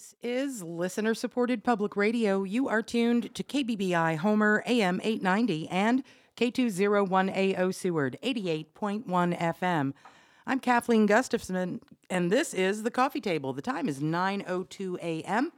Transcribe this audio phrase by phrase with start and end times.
[0.00, 2.42] This is listener supported public radio.
[2.42, 6.02] You are tuned to KBBI Homer AM 890 and
[6.38, 9.04] K201AO Seward 88.1
[9.38, 9.92] FM.
[10.46, 13.52] I'm Kathleen Gustafson, and this is the coffee table.
[13.52, 15.52] The time is 9:02 a.m.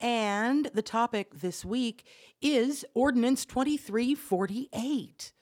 [0.00, 2.04] And the topic this week
[2.40, 5.32] is Ordinance 2348.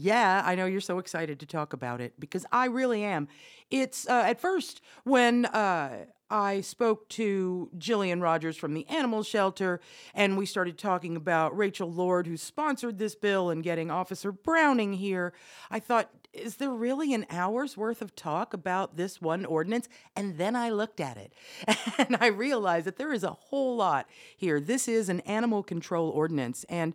[0.00, 3.26] Yeah, I know you're so excited to talk about it because I really am.
[3.68, 9.80] It's uh, at first when uh, I spoke to Jillian Rogers from the animal shelter
[10.14, 14.92] and we started talking about Rachel Lord, who sponsored this bill, and getting Officer Browning
[14.92, 15.32] here.
[15.68, 19.88] I thought, is there really an hour's worth of talk about this one ordinance?
[20.14, 21.32] And then I looked at it
[21.98, 24.60] and I realized that there is a whole lot here.
[24.60, 26.64] This is an animal control ordinance.
[26.68, 26.94] And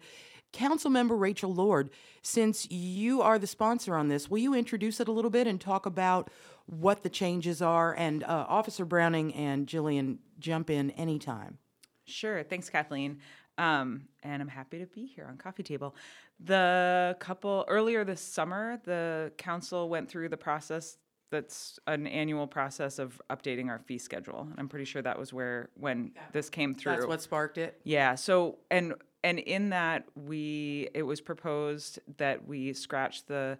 [0.53, 1.89] Councilmember Rachel Lord,
[2.21, 5.59] since you are the sponsor on this, will you introduce it a little bit and
[5.59, 6.29] talk about
[6.67, 7.93] what the changes are?
[7.93, 11.57] And uh, Officer Browning and Jillian, jump in anytime.
[12.05, 12.43] Sure.
[12.43, 13.19] Thanks, Kathleen.
[13.57, 15.95] Um, and I'm happy to be here on Coffee Table.
[16.39, 20.97] The couple earlier this summer, the council went through the process
[21.33, 24.47] that's an annual process of updating our fee schedule.
[24.51, 26.93] And I'm pretty sure that was where when this came through.
[26.93, 27.81] That's what sparked it.
[27.83, 28.13] Yeah.
[28.15, 28.93] So and
[29.23, 33.57] and in that we it was proposed that we scratch the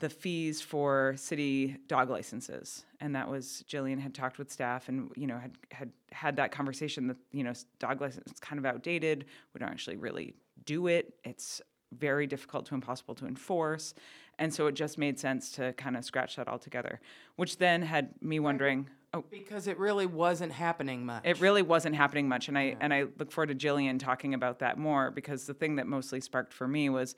[0.00, 2.84] the fees for city dog licenses.
[3.00, 6.52] And that was jillian had talked with staff and you know had had had that
[6.52, 9.26] conversation that you know dog license is kind of outdated.
[9.52, 10.34] We don't actually really
[10.64, 11.14] do it.
[11.24, 11.60] It's
[11.92, 13.94] very difficult to impossible to enforce.
[14.36, 17.00] And so it just made sense to kind of scratch that all together
[17.36, 19.24] which then had me wondering oh.
[19.30, 21.22] Because it really wasn't happening much.
[21.24, 22.76] It really wasn't happening much and i yeah.
[22.80, 26.20] and i look forward to jillian talking about that more because the thing that mostly
[26.20, 27.14] sparked for me was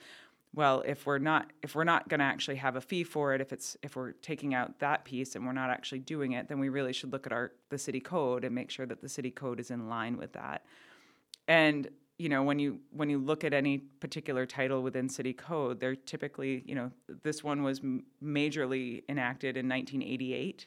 [0.54, 3.40] well if we're not if we're not going to actually have a fee for it
[3.40, 6.58] if it's if we're taking out that piece and we're not actually doing it then
[6.58, 9.30] we really should look at our the city code and make sure that the city
[9.30, 10.64] code is in line with that.
[11.48, 15.80] And you know when you when you look at any particular title within city code
[15.80, 16.90] they're typically you know
[17.22, 17.80] this one was
[18.24, 20.66] majorly enacted in 1988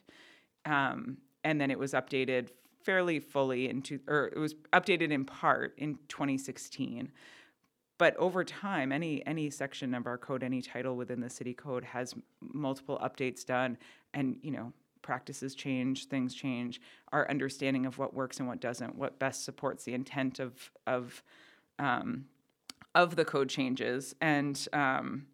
[0.69, 2.49] um, and then it was updated
[2.83, 7.11] fairly fully into or it was updated in part in 2016
[7.97, 11.83] but over time any any section of our code any title within the city code
[11.83, 13.77] has multiple updates done
[14.13, 14.71] and you know
[15.01, 16.81] practices change things change.
[17.11, 21.23] Our understanding of what works and what doesn't what best supports the intent of of
[21.77, 22.25] um,
[22.95, 24.15] of the code changes.
[24.21, 25.25] And um,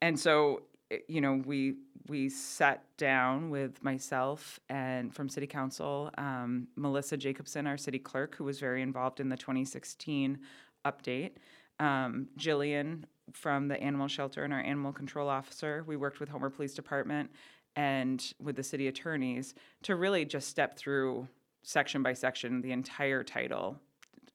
[0.00, 0.62] and so
[1.08, 1.76] you know we
[2.08, 8.34] we sat down with myself and from city council um, melissa jacobsen our city clerk
[8.36, 10.38] who was very involved in the 2016
[10.84, 11.32] update
[11.78, 15.84] um, Jillian from the animal shelter and our animal control officer.
[15.86, 17.30] We worked with Homer Police Department
[17.76, 21.28] and with the city attorneys to really just step through
[21.62, 23.78] section by section the entire title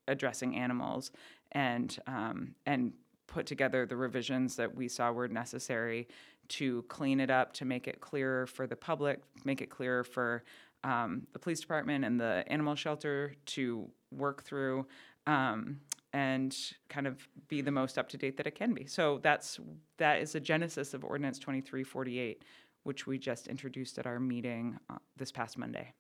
[0.08, 1.12] addressing animals
[1.52, 2.94] and um, and
[3.28, 6.08] put together the revisions that we saw were necessary
[6.48, 10.44] to clean it up to make it clearer for the public make it clearer for
[10.84, 14.86] um, the police department and the animal shelter to work through
[15.26, 15.80] um,
[16.14, 16.56] and
[16.90, 18.86] kind of be the most up to date that it can be.
[18.86, 19.60] So that's
[19.98, 22.44] that is the genesis of Ordinance 2348,
[22.84, 25.94] which we just introduced at our meeting uh, this past Monday.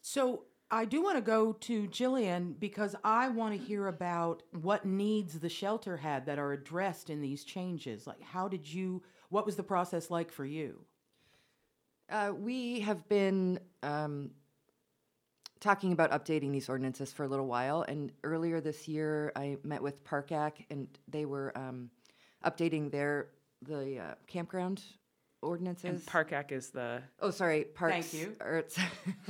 [0.00, 4.84] So I do want to go to Jillian because I want to hear about what
[4.84, 8.06] needs the shelter had that are addressed in these changes.
[8.06, 9.02] Like, how did you?
[9.30, 10.84] What was the process like for you?
[12.08, 14.30] Uh, we have been um,
[15.60, 17.82] talking about updating these ordinances for a little while.
[17.82, 21.90] And earlier this year, I met with PARCAC, and they were um,
[22.44, 23.28] updating their
[23.62, 24.82] the uh, campground
[25.42, 25.84] ordinances.
[25.84, 28.36] And PARCAC is the oh, sorry, Parks Thank you.
[28.40, 28.78] Arts,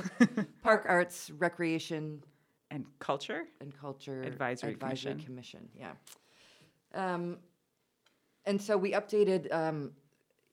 [0.63, 2.23] Park Arts Recreation
[2.71, 5.27] and Culture and Culture Advisory, Advisory Commission.
[5.27, 5.69] Commission.
[5.79, 5.93] Yeah.
[6.95, 7.39] Um,
[8.45, 9.93] and so we updated um,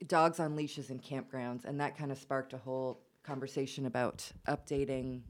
[0.06, 5.22] dogs on leashes in campgrounds, and that kind of sparked a whole conversation about updating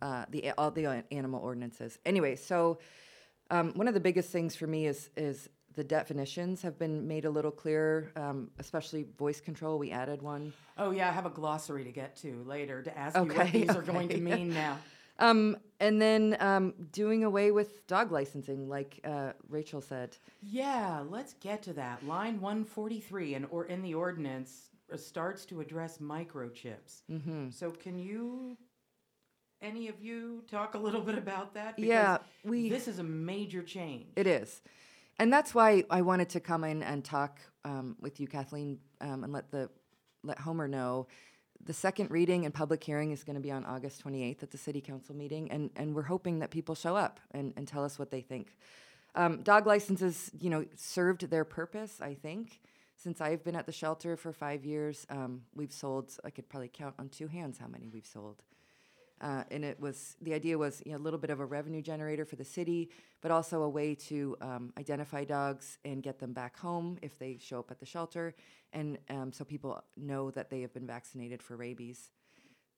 [0.00, 1.98] uh, the all the animal ordinances.
[2.04, 2.78] Anyway, so
[3.50, 7.24] um, one of the biggest things for me is is the definitions have been made
[7.24, 9.78] a little clearer, um, especially voice control.
[9.78, 10.52] We added one.
[10.78, 13.52] Oh yeah, I have a glossary to get to later to ask okay, you what
[13.52, 13.78] these okay.
[13.78, 14.78] are going to mean now.
[15.18, 20.16] Um, and then um, doing away with dog licensing, like uh, Rachel said.
[20.42, 22.04] Yeah, let's get to that.
[22.06, 27.02] Line 143 in, or in the ordinance uh, starts to address microchips.
[27.10, 27.50] Mm-hmm.
[27.50, 28.56] So can you
[29.62, 31.76] any of you talk a little bit about that?
[31.76, 32.68] Because yeah, we.
[32.68, 34.06] This is a major change.
[34.16, 34.60] It is,
[35.18, 39.24] and that's why I wanted to come in and talk um, with you, Kathleen, um,
[39.24, 39.70] and let the
[40.24, 41.08] let Homer know
[41.64, 44.58] the second reading and public hearing is going to be on August 28th at the
[44.58, 47.98] city council meeting, and, and we're hoping that people show up and, and tell us
[47.98, 48.56] what they think.
[49.14, 52.60] Um, dog licenses, you know, served their purpose, I think.
[52.96, 56.70] Since I've been at the shelter for five years, um, we've sold, I could probably
[56.72, 58.42] count on two hands how many we've sold.
[59.22, 61.80] Uh, and it was the idea was you know, a little bit of a revenue
[61.80, 62.90] generator for the city,
[63.20, 67.38] but also a way to um, identify dogs and get them back home if they
[67.40, 68.34] show up at the shelter,
[68.72, 72.10] and um, so people know that they have been vaccinated for rabies.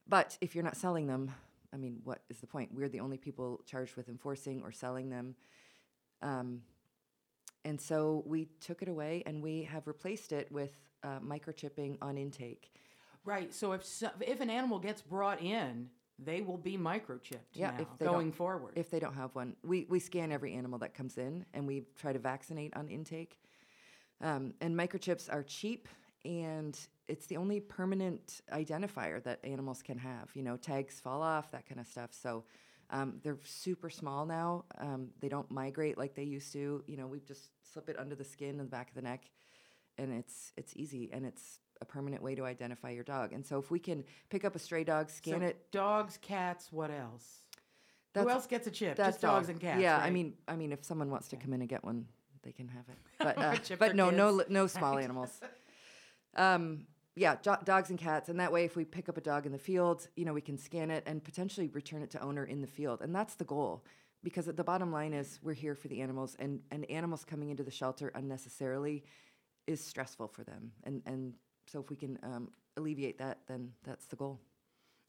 [0.07, 1.33] But if you're not selling them,
[1.73, 2.71] I mean, what is the point?
[2.75, 5.35] We're the only people charged with enforcing or selling them.
[6.21, 6.61] Um,
[7.65, 12.19] and so we took it away and we have replaced it with uh, microchipping on
[12.19, 12.71] intake.
[13.25, 13.53] Right.
[13.55, 15.89] So if so, if an animal gets brought in,
[16.19, 18.75] they will be microchipped Yeah, now, if they going forward.
[18.77, 21.85] If they don't have one, we, we scan every animal that comes in and we
[21.97, 23.41] try to vaccinate on intake.
[24.21, 25.89] Um, and microchips are cheap
[26.25, 26.79] and
[27.09, 30.31] it's the only permanent identifier that animals can have.
[30.35, 32.11] You know, tags fall off, that kind of stuff.
[32.13, 32.45] So
[32.91, 34.65] um, they're super small now.
[34.79, 36.83] Um, they don't migrate like they used to.
[36.87, 39.25] You know, we just slip it under the skin and the back of the neck,
[39.99, 43.33] and it's it's easy and it's a permanent way to identify your dog.
[43.33, 46.73] And so if we can pick up a stray dog, scan so it, dogs, cats,
[46.73, 47.43] what else?
[48.15, 48.97] Who else gets a chip?
[48.97, 49.81] That's Just dogs and cats.
[49.81, 52.07] Yeah, I mean, I mean, if someone wants to come in and get one,
[52.43, 52.97] they can have it.
[53.19, 55.41] But uh, but no, no, no small animals.
[56.37, 56.87] Um,
[57.17, 59.53] yeah, jo- dogs and cats, and that way, if we pick up a dog in
[59.53, 62.61] the field, you know, we can scan it and potentially return it to owner in
[62.61, 63.85] the field, and that's the goal.
[64.23, 67.63] Because the bottom line is, we're here for the animals, and and animals coming into
[67.63, 69.05] the shelter unnecessarily
[69.67, 71.35] is stressful for them, and and
[71.67, 74.41] so if we can um, alleviate that, then that's the goal.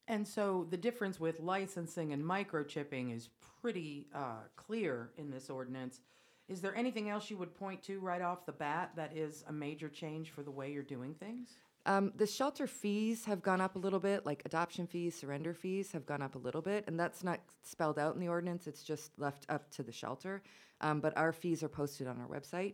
[0.07, 3.29] And so the difference with licensing and microchipping is
[3.61, 5.99] pretty uh, clear in this ordinance.
[6.47, 9.51] Is there anything else you would point to right off the bat that is a
[9.51, 11.49] major change for the way you're doing things?
[11.87, 15.91] Um, the shelter fees have gone up a little bit, like adoption fees, surrender fees
[15.91, 18.65] have gone up a little bit, and that's not spelled out in the ordinance.
[18.65, 20.41] It's just left up to the shelter.
[20.81, 22.73] Um, but our fees are posted on our website,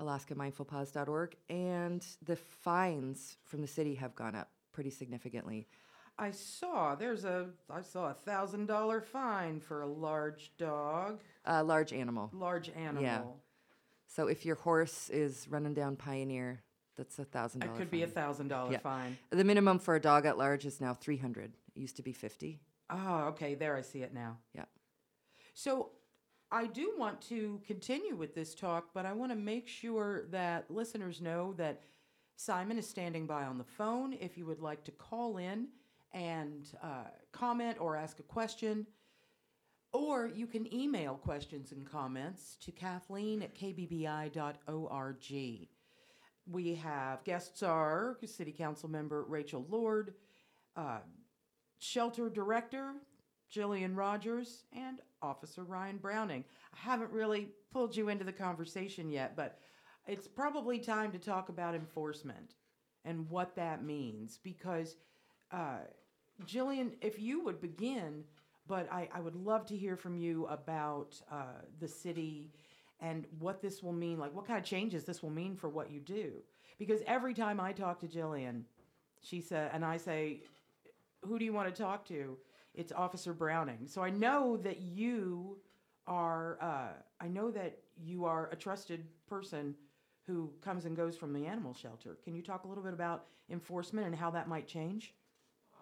[0.00, 5.66] AlaskaMindfulPaws.org, and the fines from the city have gone up pretty significantly.
[6.18, 11.62] I saw there's a I saw a thousand dollar fine for a large dog, Uh,
[11.62, 12.30] large animal.
[12.32, 13.02] large animal.
[13.02, 13.22] Yeah.
[14.06, 16.62] So if your horse is running down Pioneer,
[16.96, 19.18] that's a thousand It could be a thousand dollar fine.
[19.30, 21.52] The minimum for a dog at large is now three hundred.
[21.74, 22.60] It used to be fifty.
[22.88, 24.38] Oh, okay, there I see it now.
[24.54, 24.64] Yeah.
[25.52, 25.90] So
[26.50, 30.70] I do want to continue with this talk, but I want to make sure that
[30.70, 31.82] listeners know that
[32.36, 34.12] Simon is standing by on the phone.
[34.12, 35.68] If you would like to call in
[36.12, 38.86] and uh, comment or ask a question,
[39.92, 45.24] or you can email questions and comments to Kathleen at kbbi.org.
[46.48, 50.14] We have guests are City Council member Rachel Lord,
[50.76, 50.98] uh,
[51.78, 52.92] Shelter Director
[53.52, 56.44] Jillian Rogers, and Officer Ryan Browning.
[56.74, 59.58] I haven't really pulled you into the conversation yet, but
[60.06, 62.54] it's probably time to talk about enforcement
[63.04, 64.96] and what that means because,
[65.52, 65.78] uh,
[66.44, 68.24] Jillian, if you would begin,
[68.66, 72.50] but I, I would love to hear from you about uh, the city
[73.00, 75.90] and what this will mean, like what kind of changes this will mean for what
[75.90, 76.32] you do.
[76.78, 78.62] Because every time I talk to Jillian,
[79.22, 80.40] she said, and I say,
[81.22, 82.36] who do you want to talk to?
[82.76, 83.86] It's Officer Browning.
[83.86, 85.56] So I know that you
[86.06, 86.88] are, uh,
[87.20, 89.74] I know that you are a trusted person
[90.26, 92.18] who comes and goes from the animal shelter.
[92.22, 95.14] Can you talk a little bit about enforcement and how that might change?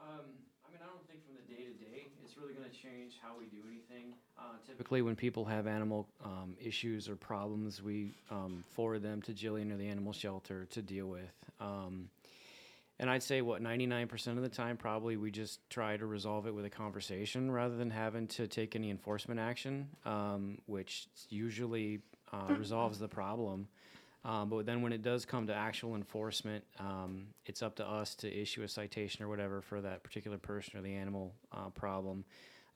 [0.09, 0.21] Um,
[0.65, 3.19] I mean, I don't think from the day to day, it's really going to change
[3.21, 4.15] how we do anything.
[4.39, 9.33] Uh, typically, when people have animal um, issues or problems, we um, forward them to
[9.33, 11.33] Jillian or the animal shelter to deal with.
[13.01, 16.55] And I'd say, what, 99% of the time, probably we just try to resolve it
[16.55, 22.01] with a conversation rather than having to take any enforcement action, um, which usually
[22.33, 23.67] uh, resolves the problem.
[24.25, 28.15] Um, but then when it does come to actual enforcement, um, it's up to us
[28.17, 32.25] to issue a citation or whatever for that particular person or the animal uh, problem.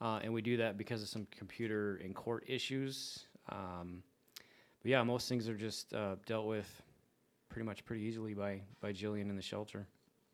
[0.00, 3.24] Uh, and we do that because of some computer and court issues.
[3.50, 4.02] Um,
[4.82, 6.82] but yeah, most things are just uh, dealt with
[7.48, 9.86] pretty much pretty easily by, by Jillian in the shelter.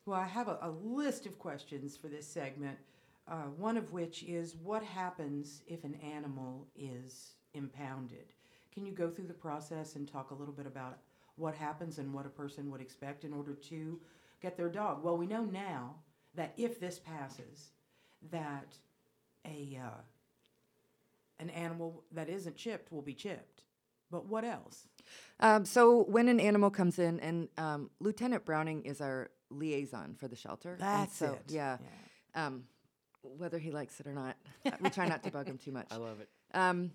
[0.06, 2.78] Well, I have a, a list of questions for this segment,
[3.26, 8.26] uh, one of which is what happens if an animal is impounded?
[8.72, 10.98] Can you go through the process and talk a little bit about
[11.36, 13.98] what happens and what a person would expect in order to
[14.42, 15.02] get their dog?
[15.02, 15.94] Well, we know now
[16.34, 17.70] that if this passes,
[18.30, 18.76] that
[19.46, 20.00] a uh,
[21.40, 23.62] an animal that isn't chipped will be chipped.
[24.10, 24.86] But what else?
[25.40, 30.28] Um, so when an animal comes in, and um, Lieutenant Browning is our liaison for
[30.28, 30.72] the shelter.
[30.72, 31.42] and That's so, it.
[31.48, 31.78] Yeah.
[32.34, 32.64] Um,
[33.22, 34.36] whether he likes it or not,
[34.80, 35.88] we try not to bug him too much.
[35.90, 36.28] I love it.
[36.52, 36.90] Um,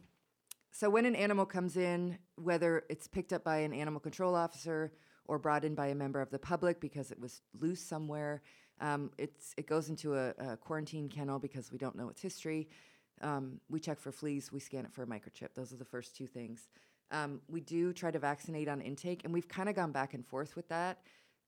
[0.72, 4.94] so when an animal comes in, whether it's picked up by an animal control officer
[5.26, 8.42] or brought in by a member of the public because it was loose somewhere,
[8.82, 12.70] um, it's it goes into a, a quarantine kennel because we don't know its history.
[13.22, 14.52] Um, we check for fleas.
[14.52, 15.54] We scan it for a microchip.
[15.56, 16.70] Those are the first two things.
[17.12, 20.26] Um, we do try to vaccinate on intake, and we've kind of gone back and
[20.26, 21.00] forth with that.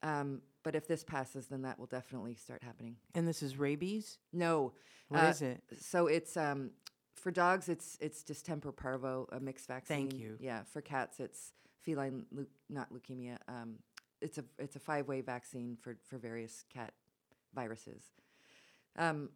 [0.03, 2.96] Um, but if this passes, then that will definitely start happening.
[3.15, 4.20] And this is rabies?
[4.31, 4.74] No,
[5.10, 5.63] What uh, is it?
[5.79, 6.72] So it's um,
[7.15, 10.10] for dogs, it's it's distemper parvo, a mixed vaccine.
[10.10, 10.38] Thank you.
[10.39, 13.38] Yeah, for cats, it's feline, leu- not leukemia.
[13.48, 13.75] Um,
[14.22, 16.93] it's a it's a five way vaccine for for various cat
[17.53, 18.03] viruses.
[18.98, 19.29] Um,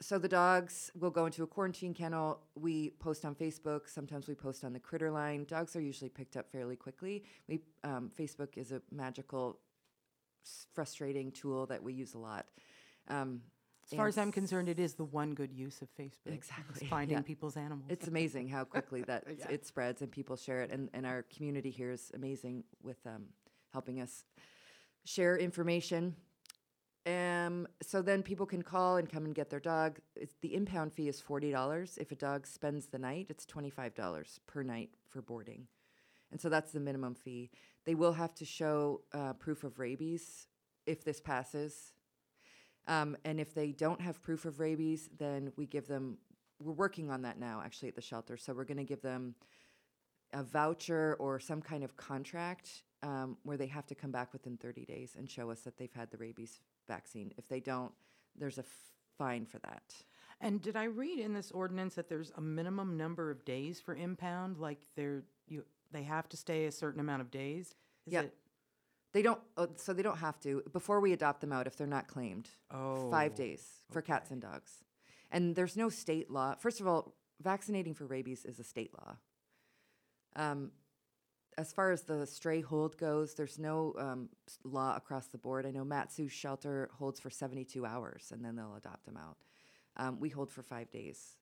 [0.00, 2.40] so the dogs will go into a quarantine kennel.
[2.54, 3.88] We post on Facebook.
[3.88, 5.44] Sometimes we post on the Critter line.
[5.44, 7.24] Dogs are usually picked up fairly quickly.
[7.48, 9.58] We um, Facebook is a magical,
[10.72, 12.46] frustrating tool that we use a lot.
[13.08, 13.42] Um,
[13.90, 16.34] As far as I'm concerned, it is the one good use of Facebook.
[16.34, 17.22] Exactly, finding yeah.
[17.22, 17.86] people's animals.
[17.88, 21.70] it's amazing how quickly that it spreads and people share it and, and our community
[21.70, 23.24] here is amazing with um,
[23.72, 24.24] helping us
[25.04, 26.14] share information
[27.06, 30.92] um, so then people can call and come and get their dog it's, the impound
[30.92, 35.66] fee is $40 if a dog spends the night it's $25 per night for boarding
[36.30, 37.50] and so that's the minimum fee
[37.88, 40.46] they will have to show uh, proof of rabies
[40.84, 41.94] if this passes
[42.86, 46.18] um, and if they don't have proof of rabies, then we give them,
[46.60, 48.36] we're working on that now actually at the shelter.
[48.36, 49.34] So we're going to give them
[50.34, 54.58] a voucher or some kind of contract um, where they have to come back within
[54.58, 57.32] 30 days and show us that they've had the rabies vaccine.
[57.38, 57.92] If they don't,
[58.36, 58.66] there's a f-
[59.16, 59.94] fine for that.
[60.42, 63.94] And did I read in this ordinance that there's a minimum number of days for
[63.94, 64.58] impound?
[64.58, 67.74] Like they're you they have to stay a certain amount of days?
[68.06, 68.22] Is Yeah.
[68.22, 68.34] it
[69.12, 71.86] They don't, uh, so they don't have to, before we adopt them out, if they're
[71.86, 74.84] not claimed, five Oh, days for cats and dogs.
[75.30, 76.54] And there's no state law.
[76.56, 79.16] First of all, vaccinating for rabies is a state law.
[80.36, 80.72] Um,
[81.56, 84.28] as far as the stray hold goes, there's no um,
[84.62, 85.64] law across the board.
[85.66, 89.38] I know Mat-Su's shelter holds for 72 hours and then they'll adopt them out.
[89.96, 91.36] Um, we hold for five days.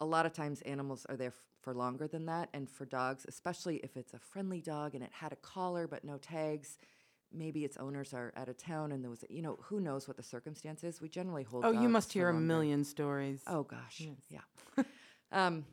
[0.00, 2.50] A lot of times animals are there f- for longer than that.
[2.52, 6.04] And for dogs, especially if it's a friendly dog and it had a collar but
[6.04, 6.78] no tags,
[7.32, 10.16] maybe its owners are out of town and there was, you know, who knows what
[10.16, 11.00] the circumstance is.
[11.00, 13.42] We generally hold Oh, you must hear a million stories.
[13.46, 14.84] Oh gosh, yeah.
[15.32, 15.64] um,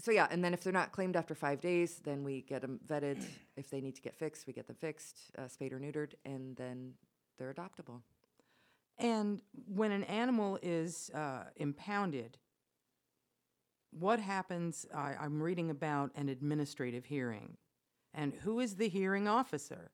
[0.00, 2.80] so yeah, and then if they're not claimed after five days, then we get them
[2.86, 3.24] vetted.
[3.56, 6.56] if they need to get fixed, we get them fixed, uh, spayed or neutered, and
[6.56, 6.94] then
[7.38, 8.00] they're adoptable.
[8.98, 12.36] And when an animal is uh, impounded,
[13.98, 14.86] what happens?
[14.94, 17.56] I, I'm reading about an administrative hearing.
[18.14, 19.90] And who is the hearing officer?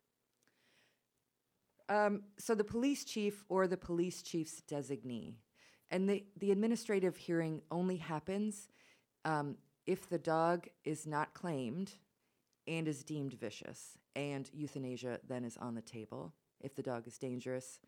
[1.88, 5.34] Um, so the police chief or the police chief's designee,
[5.90, 8.68] and the the administrative hearing only happens
[9.24, 11.92] um, if the dog is not claimed
[12.66, 17.16] and is deemed vicious, and euthanasia then is on the table if the dog is
[17.16, 17.80] dangerous,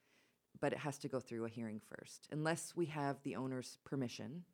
[0.61, 2.27] but it has to go through a hearing first.
[2.33, 4.45] Unless we have the owner's permission,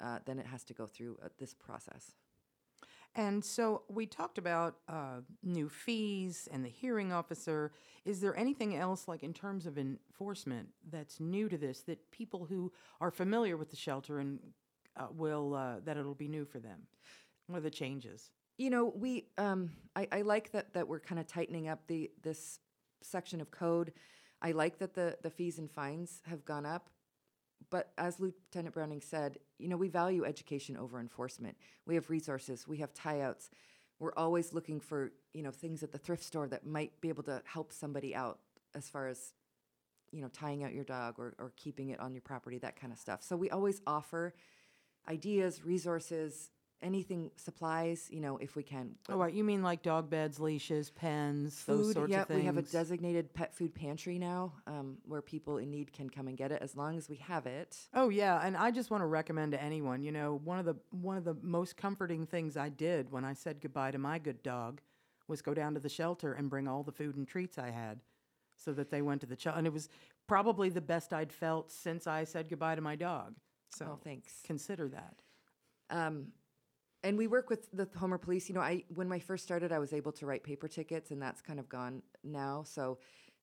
[0.00, 2.12] uh, then it has to go through uh, this process.
[3.16, 7.72] And so we talked about uh, new fees and the hearing officer.
[8.04, 12.46] Is there anything else, like in terms of enforcement, that's new to this that people
[12.48, 14.38] who are familiar with the shelter and
[14.96, 16.86] uh, will uh, that it'll be new for them?
[17.48, 18.30] What are the changes?
[18.60, 22.10] you know we um, I, I like that that we're kind of tightening up the
[22.22, 22.60] this
[23.02, 23.92] section of code
[24.42, 26.90] i like that the the fees and fines have gone up
[27.68, 31.56] but as lieutenant browning said you know we value education over enforcement.
[31.86, 33.50] We have resources we have tie-outs.
[33.98, 37.24] We're always looking for you know things at the thrift store that might be able
[37.24, 38.38] to help somebody out
[38.74, 39.34] as far as
[40.12, 42.92] you know tying out your dog or, or keeping it on your property that kind
[42.92, 43.22] of stuff.
[43.22, 44.34] So we always offer
[45.08, 46.50] ideas resources
[46.82, 50.90] anything supplies you know if we can Oh, right, you mean like dog beds, leashes,
[50.90, 52.40] pens, those food sorts yeah of things?
[52.40, 56.26] we have a designated pet food pantry now um, where people in need can come
[56.28, 59.02] and get it as long as we have it Oh yeah, and I just want
[59.02, 62.56] to recommend to anyone, you know, one of the one of the most comforting things
[62.56, 64.80] I did when I said goodbye to my good dog
[65.28, 68.00] was go down to the shelter and bring all the food and treats I had
[68.56, 69.88] so that they went to the shelter and it was
[70.26, 73.34] probably the best I'd felt since I said goodbye to my dog.
[73.68, 75.14] So oh thanks consider that.
[75.90, 76.28] um,
[77.02, 78.48] and we work with the Homer Police.
[78.48, 81.20] You know, I when I first started, I was able to write paper tickets, and
[81.20, 82.62] that's kind of gone now.
[82.64, 82.98] So,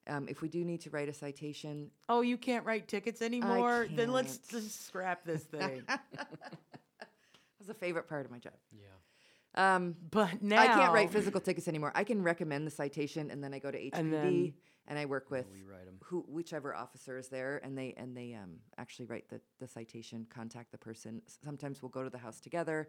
[0.08, 3.88] um, if we do need to write a citation, Oh, you can't write tickets anymore?
[3.94, 5.84] Then let's just scrap this thing.
[5.88, 8.54] that's a favorite part of my job.
[8.72, 9.76] Yeah.
[9.76, 11.92] Um, But now I can't write physical tickets anymore.
[11.96, 14.54] I can recommend the citation, and then I go to HPD And
[14.90, 15.98] and, I work with We write 'em.
[16.04, 20.28] who whichever officer is there, and they and they um, actually write the the citation,
[20.30, 21.22] contact the person.
[21.44, 22.88] Sometimes we'll go to the house together,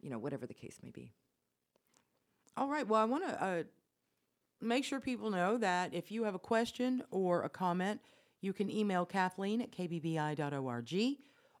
[0.00, 1.12] you know, whatever the case may be.
[2.56, 2.86] All right.
[2.86, 3.62] Well, I want to uh,
[4.60, 8.00] make sure people know that if you have a question or a comment,
[8.40, 11.16] you can email Kathleen at kbbi.org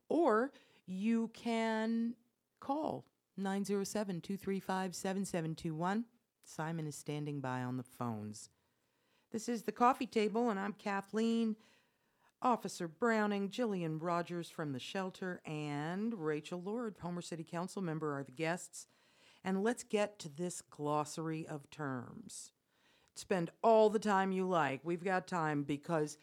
[0.08, 0.52] or
[0.86, 2.14] you can
[2.60, 3.04] call
[3.36, 6.04] 907 235 7721.
[6.44, 8.48] Simon is standing by on the phones.
[9.30, 11.56] This is the coffee table, and I'm Kathleen,
[12.40, 18.22] Officer Browning, Jillian Rogers from the shelter, and Rachel Lord, Homer City Council member, are
[18.22, 18.86] the guests.
[19.44, 22.52] And let's get to this glossary of terms.
[23.16, 24.80] Spend all the time you like.
[24.84, 26.18] We've got time because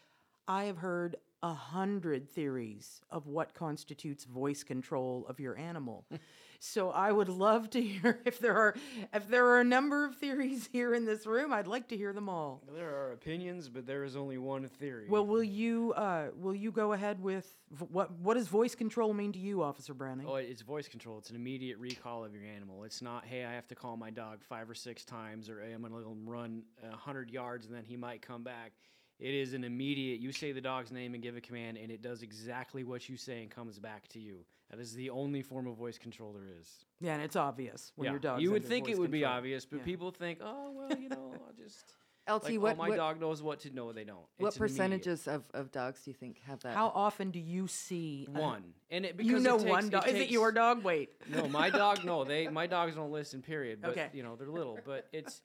[0.48, 6.06] I have heard a hundred theories of what constitutes voice control of your animal.
[6.60, 8.74] so I would love to hear if there are
[9.12, 11.52] if there are a number of theories here in this room.
[11.52, 12.62] I'd like to hear them all.
[12.74, 15.06] There are opinions, but there is only one theory.
[15.08, 19.12] Well, will you uh, will you go ahead with v- what what does voice control
[19.14, 20.26] mean to you, Officer Browning?
[20.28, 21.18] Oh, it's voice control.
[21.18, 22.84] It's an immediate recall of your animal.
[22.84, 25.72] It's not, hey, I have to call my dog five or six times, or hey,
[25.72, 28.72] I'm going to let him run a hundred yards and then he might come back.
[29.18, 30.20] It is an immediate.
[30.20, 33.16] You say the dog's name and give a command, and it does exactly what you
[33.16, 34.44] say and comes back to you.
[34.70, 36.68] That is the only form of voice control there is.
[37.00, 39.10] Yeah, and it's obvious when yeah, your dog's you would under think it voice would
[39.12, 39.84] be obvious, but Yeah.
[39.84, 41.84] people think, oh well, you know, I'll just.
[42.28, 43.92] LT, Like, what oh, my what, dog knows what to know.
[43.92, 44.18] They don't.
[44.38, 46.74] what It's an immediate percentages of, of dogs do you think have that?
[46.74, 49.88] How often do you see a- One, and it because you know it takes, one
[49.90, 50.04] dog.
[50.04, 50.82] It Is it takes- your dog?
[50.82, 51.10] Wait.
[51.28, 52.04] No, my dog.
[52.04, 52.48] No, they.
[52.48, 53.42] My dogs don't listen.
[53.42, 53.80] Period.
[53.80, 54.08] But Okay.
[54.12, 54.76] you know they're little.
[54.84, 55.40] But it's,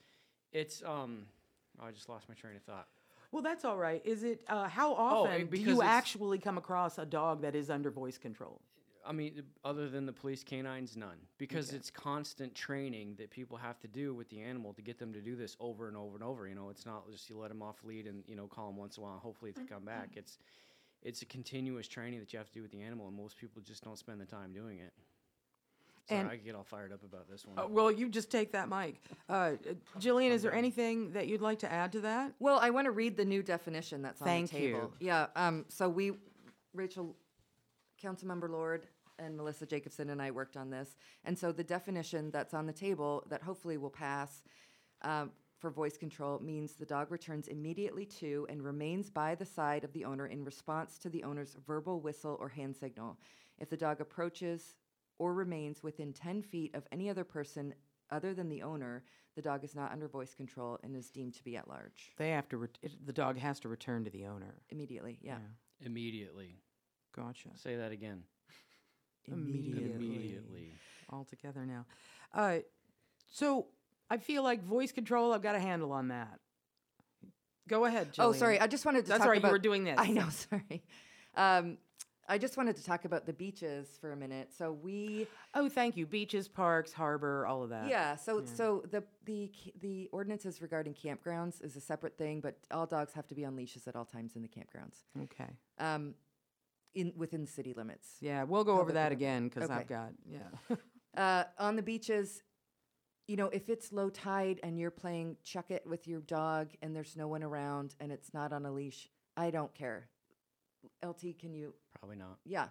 [0.51, 0.81] it's.
[0.83, 1.27] Um,
[1.79, 2.87] oh, I just lost my train of thought.
[3.31, 4.01] Well, that's all right.
[4.03, 7.69] Is it uh, how eh, often do you actually come across a dog that is
[7.69, 8.59] under voice control?
[9.05, 11.17] I mean, other than the police canines, none.
[11.37, 15.11] Because it's constant training that people have to do with the animal to get them
[15.13, 16.47] to do this over and over and over.
[16.47, 18.77] You know, it's not just you let them off lead and you know call them
[18.77, 19.13] once in a while.
[19.13, 20.11] And hopefully they come back.
[20.15, 20.37] It's
[21.03, 23.61] it's a continuous training that you have to do with the animal, and most people
[23.61, 24.93] just don't spend the time doing it.
[26.07, 27.57] Sorry, And- I get all fired up about this one.
[27.57, 29.01] Uh, well, you just take that mic.
[29.29, 29.55] Uh, uh,
[29.99, 32.33] Jillian, is there anything that you'd like to add to that?
[32.39, 34.91] Well, I want to read the new definition that's on the table.
[34.99, 35.07] you.
[35.07, 35.27] Yeah.
[35.35, 36.13] Um, so we,
[36.73, 37.15] Rachel,
[38.01, 38.87] Councilmember Lord,
[39.19, 42.73] and Melissa Jacobsen and I worked on this, and so the definition that's on the
[42.73, 44.41] table that hopefully will pass
[45.03, 49.83] um, for voice control means the dog returns immediately to and remains by the side
[49.83, 53.17] of the owner in response to the owner's verbal whistle or hand signal.
[53.59, 54.75] If the dog approaches
[55.19, 57.75] or remains within 10 feet of any other person
[58.09, 59.03] other than the owner,
[59.35, 62.11] the dog is not under voice control and is deemed to be at large.
[62.17, 62.57] They have to.
[62.57, 64.55] Ret- it, the dog has to return to the owner.
[64.71, 65.37] Immediately, yeah.
[65.79, 66.57] Immediately.
[67.15, 67.49] Gotcha.
[67.55, 68.23] Say that again.
[69.27, 69.93] Immediately.
[70.05, 70.73] Immediately.
[71.09, 71.85] All together now.
[72.33, 72.59] Uh,
[73.31, 73.67] so
[74.09, 75.33] I feel like voice control.
[75.33, 76.39] I've got a handle on that.
[77.67, 78.23] Go ahead, Jillian.
[78.25, 78.59] Oh, sorry.
[78.59, 79.37] I just wanted to That's talk right.
[79.37, 79.49] about.
[79.49, 79.95] You were doing this.
[79.97, 80.27] I know.
[80.29, 80.83] Sorry.
[81.35, 81.77] Um,
[82.27, 84.49] I just wanted to talk about the beaches for a minute.
[84.57, 86.05] So we, Oh, thank you.
[86.05, 87.87] Beaches, parks, harbor, all of that.
[87.87, 88.15] yeah.
[88.15, 93.13] So so the the the ordinances regarding campgrounds is a separate thing, but all dogs
[93.13, 95.49] have to be on leashes at all times in the campgrounds, Okay.
[95.79, 96.13] um,
[96.93, 98.17] in within the city limits.
[98.19, 99.13] Yeah, we'll go over that limit.
[99.13, 100.75] again because I've got yeah.
[101.17, 102.41] Uh, on the beaches,
[103.27, 106.95] you know, if it's low tide and you're playing chuck it with your dog and
[106.95, 110.07] there's no one around and it's not on a leash, I don't care.
[111.05, 112.37] LT, can you Probably not.
[112.45, 112.67] Yeah.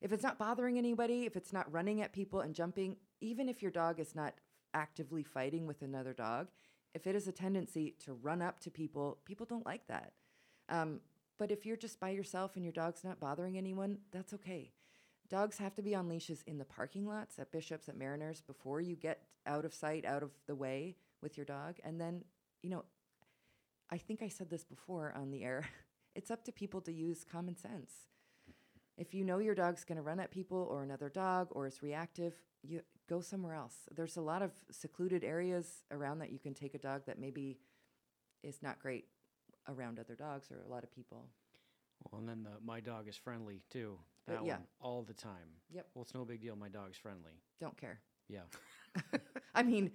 [0.00, 3.62] If it's not bothering anybody, if it's not running at people and jumping, even if
[3.62, 4.34] your dog is not
[4.74, 6.48] actively fighting with another dog,
[6.94, 10.12] if it is a tendency to run up to people, people don't like that.
[10.68, 11.00] Um,
[11.38, 14.72] but if you're just by yourself and your dog's not bothering anyone, that's okay.
[15.28, 18.80] Dogs have to be on leashes in the parking lots at Bishops, at Mariners, before
[18.80, 21.76] you get out of sight, out of the way with your dog.
[21.84, 22.24] And then,
[22.62, 22.84] you know,
[23.90, 25.68] I think I said this before on the air.
[26.14, 27.92] It's up to people to use common sense.
[28.96, 31.82] If you know your dog's going to run at people or another dog or is
[31.82, 33.74] reactive, you go somewhere else.
[33.94, 37.58] There's a lot of secluded areas around that you can take a dog that maybe
[38.42, 39.04] is not great
[39.68, 41.26] around other dogs or a lot of people.
[42.10, 43.98] Well, and then the my dog is friendly too.
[44.28, 44.54] Uh, yeah.
[44.54, 45.48] one all the time.
[45.70, 45.86] Yep.
[45.94, 46.56] Well, it's no big deal.
[46.56, 47.32] My dog's friendly.
[47.60, 48.00] Don't care.
[48.28, 48.40] Yeah.
[49.54, 49.92] I mean,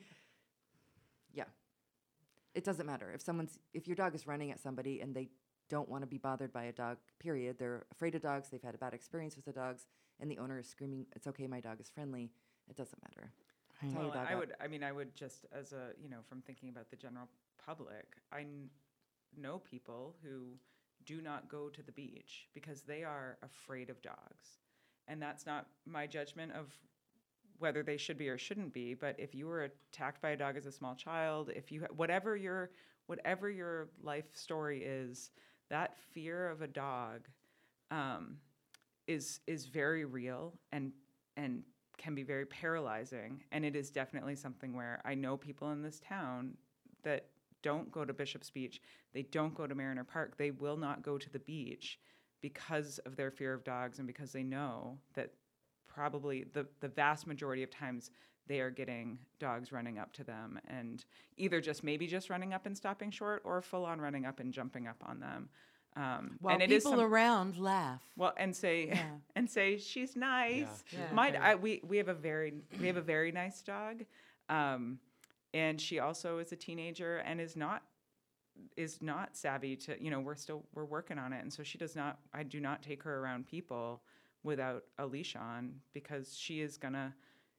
[1.33, 1.45] yeah.
[2.53, 5.29] It doesn't matter if someone's if your dog is running at somebody and they
[5.69, 6.97] don't want to be bothered by a dog.
[7.19, 7.57] Period.
[7.57, 8.49] They're afraid of dogs.
[8.49, 9.87] They've had a bad experience with the dogs,
[10.19, 12.31] and the owner is screaming, "It's okay, my dog is friendly."
[12.69, 13.31] It doesn't matter.
[13.79, 14.39] Tie your Well, dog I up.
[14.39, 14.53] would.
[14.59, 17.27] I mean, I would just as a you know from thinking about the general
[17.65, 18.69] public, I kn-
[19.37, 20.57] know people who
[21.05, 24.59] do not go to the beach because they are afraid of dogs,
[25.07, 26.71] and that's not my judgment of
[27.61, 30.57] whether they should be or shouldn't be, but if you were attacked by a dog
[30.57, 32.71] as a small child, if you whatever your
[33.05, 35.31] whatever your life story is,
[35.69, 37.27] that fear of a dog
[37.91, 38.37] um,
[39.07, 40.91] is is very real and
[41.37, 41.63] and
[41.97, 43.43] can be very paralyzing.
[43.51, 46.57] And it is definitely something where I know people in this town
[47.03, 47.27] that
[47.61, 48.81] don't go to Bishop's Beach,
[49.13, 51.99] they don't go to Mariner Park, they will not go to the beach
[52.41, 55.31] because of their fear of dogs and because they know that
[55.87, 58.09] probably the, the vast majority of times
[58.47, 61.05] they are getting dogs running up to them and
[61.37, 64.53] either just maybe just running up and stopping short or full on running up and
[64.53, 65.49] jumping up on them.
[65.95, 68.01] Um, While and it is people some- around laugh.
[68.15, 68.97] well, and say
[69.35, 70.83] and say she's nice.
[70.87, 71.13] she's Yeah.
[71.13, 74.05] My I, we we have a very we have a very nice dog,
[74.47, 74.99] um,
[75.53, 77.83] and she also is a teenager and is not
[78.75, 81.41] is not savvy to you know we're still we're working on it.
[81.41, 84.01] And so she does not I do not take her around people
[84.43, 87.13] without a leash on because she is gonna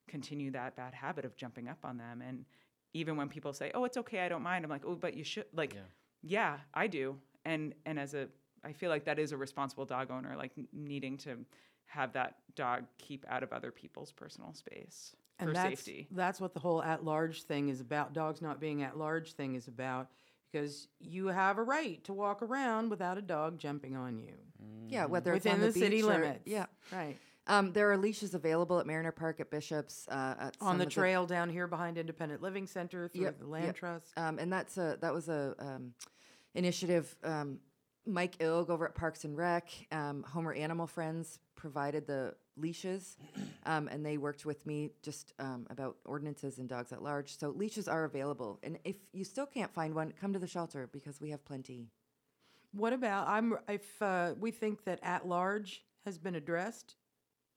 [0.08, 2.22] continue that bad habit of jumping up on them.
[2.22, 2.44] And
[2.92, 5.24] even when people say oh it's okay I don't mind I'm like oh but you
[5.24, 5.80] should like Yeah.
[6.22, 7.16] yeah I do.
[7.44, 8.28] And and as a
[8.64, 11.38] I feel like that is a responsible dog owner like needing to
[11.86, 16.08] have that dog keep out of other people's personal space And for that's, safety.
[16.10, 18.12] That's what the whole at large thing is about.
[18.12, 20.08] Dogs not being at large thing is about
[20.50, 24.34] because you have a right to walk around without a dog jumping on you
[24.88, 26.40] Yeah, whether it's within on the, the, city beach or- limits.
[26.46, 26.66] yeah.
[26.92, 27.16] right.
[27.48, 30.84] Um, there are leashes available at Mariner Park, at Bishop's, uh, at On some the
[30.86, 33.74] of trail down here behind Independent Living Center through Yep, the Land yep.
[33.76, 34.12] Trust.
[34.16, 35.92] um, and that's a that was a um,
[36.54, 37.16] initiative.
[37.24, 37.58] Um,
[38.06, 43.16] Mike Illg over at Parks and Rec, um, Homer Animal Friends provided the leashes,
[43.66, 47.38] um, and they worked with me just um, about ordinances and dogs at large.
[47.38, 50.88] So leashes are available, and if you still can't find one, come to the shelter
[50.92, 51.88] because we have plenty.
[52.72, 56.96] What about I'm if uh, we think that at large has been addressed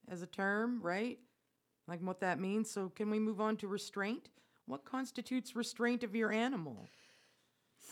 [0.08, 1.18] as a term, right?
[1.88, 2.70] Like what that means.
[2.70, 4.28] So can we move on to restraint?
[4.66, 6.88] What constitutes restraint of your animal?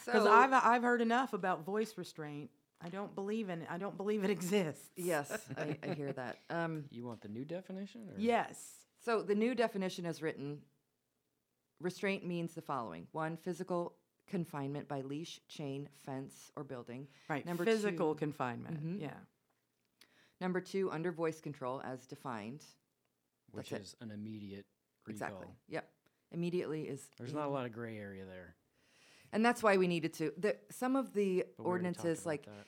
[0.04, 2.50] Because So- I've I've heard enough about voice restraint.
[2.84, 3.68] I don't believe in it.
[3.70, 4.88] I don't believe it exists.
[4.96, 6.36] yes, I, I hear that.
[6.50, 8.02] Um, You want the new definition?
[8.10, 8.14] Or?
[8.18, 8.58] Yes.
[9.04, 10.58] So the new definition is written
[11.80, 13.94] restraint means the following one, physical
[14.26, 17.06] confinement by leash, chain, fence, or building.
[17.28, 17.44] Right.
[17.44, 18.82] Number Physical two- confinement.
[18.84, 19.00] Mhm.
[19.02, 19.16] Yeah.
[20.40, 22.64] Number two, under voice control as defined.
[23.50, 23.84] Which That's it.
[23.86, 24.66] is an immediate
[25.06, 25.12] recall.
[25.28, 25.48] Exactly.
[25.68, 25.88] Yep.
[26.32, 27.06] Immediately is.
[27.18, 28.56] There's not a lot of gray area there.
[29.32, 30.32] And that's why we needed to.
[30.38, 32.66] The, some of the but we already talked ordinances, like that.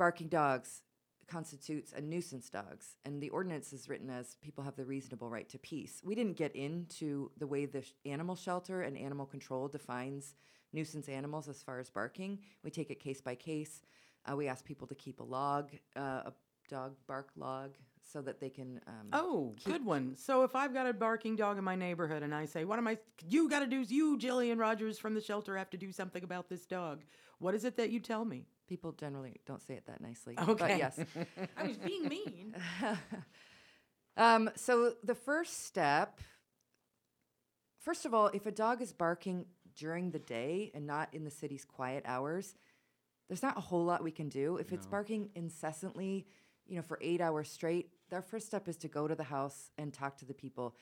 [0.00, 0.80] Barking dogs,
[1.28, 5.46] constitutes a nuisance dogs, and the ordinance is written as people have the reasonable right
[5.50, 6.00] to peace.
[6.02, 10.34] We didn't get into the way the sh- animal shelter and animal control defines
[10.72, 12.38] nuisance animals as far as barking.
[12.64, 13.82] We take it case by case.
[14.24, 16.32] Uh, we ask people to keep a log, uh, a
[16.70, 18.80] dog bark log, so that they can.
[18.86, 20.16] Um, Oh, good one.
[20.16, 22.88] So if I've got a barking dog in my neighborhood and I say, "What am
[22.88, 22.96] I?
[23.28, 23.82] You got to do.
[23.82, 27.04] You, Jillian Rogers from the shelter, have to do something about this dog."
[27.38, 28.46] What is it that you tell me?
[28.70, 30.36] People generally don't say it that nicely.
[30.38, 30.54] Okay.
[30.54, 30.98] But yes.
[31.58, 32.54] I was being mean.
[34.16, 36.20] Um, so the first step,
[37.78, 41.30] first of all, if a dog is barking during the day and not in the
[41.30, 42.54] city's quiet hours,
[43.28, 44.56] there's not a whole lot we can do.
[44.56, 46.26] If it's barking incessantly,
[46.66, 49.70] you know, for eight hours straight, their first step is to go to the house
[49.78, 50.74] and talk to the people.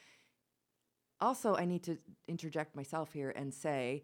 [1.20, 4.02] Also, I need to interject myself here and say,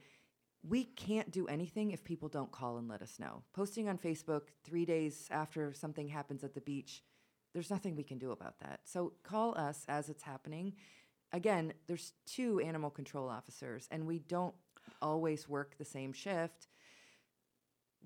[0.66, 3.42] we can't do anything if people don't call and let us know.
[3.52, 7.02] Posting on Facebook three days after something happens at the beach,
[7.52, 8.80] there's nothing we can do about that.
[8.84, 10.74] So call us as it's happening.
[11.32, 14.54] Again, there's two animal control officers, and we don't
[15.02, 16.68] always work the same shift.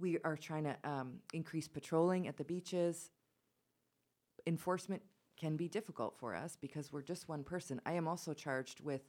[0.01, 3.11] We are trying to um, increase patrolling at the beaches.
[4.47, 5.03] Enforcement
[5.37, 7.81] can be difficult for us because we're just one person.
[7.87, 9.03] I am also charged with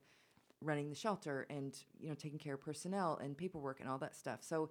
[0.62, 4.16] running the shelter and you know taking care of personnel and paperwork and all that
[4.16, 4.40] stuff.
[4.42, 4.70] So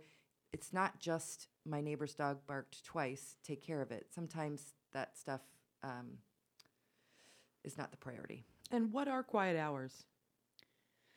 [0.52, 3.36] it's not just my neighbor's dog barked twice.
[3.44, 4.06] Take care of it.
[4.14, 5.42] Sometimes that stuff
[5.82, 6.18] um,
[7.64, 8.44] is not the priority.
[8.70, 10.04] And what are quiet hours?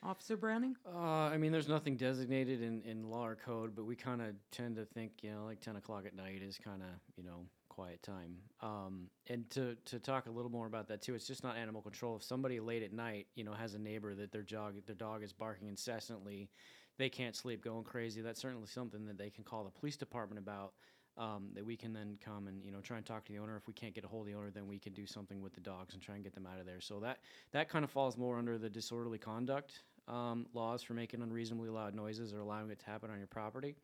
[0.03, 0.75] Officer Browning?
[0.85, 4.29] Uh, I mean, there's nothing designated in, in law or code, but we kind of
[4.51, 7.45] tend to think, you know, like 10 o'clock at night is kind of, you know,
[7.71, 8.35] quiet time.
[8.61, 11.81] Um, and to, to talk a little more about that too, it's just not animal
[11.81, 12.17] control.
[12.17, 15.23] If somebody late at night, you know, has a neighbor that their dog, their dog
[15.23, 16.49] is barking incessantly,
[16.97, 18.19] they can't sleep, going crazy.
[18.19, 20.73] That's certainly something that they can call the police department about.
[21.17, 23.57] Um, that we can then come and you know try and talk to the owner.
[23.57, 25.53] If we can't get a hold of the owner, then we can do something with
[25.53, 26.79] the dogs and try and get them out of there.
[26.79, 27.19] So that
[27.51, 31.95] that kind of falls more under the disorderly conduct um, laws for making unreasonably loud
[31.95, 33.75] noises or allowing it to happen on your property.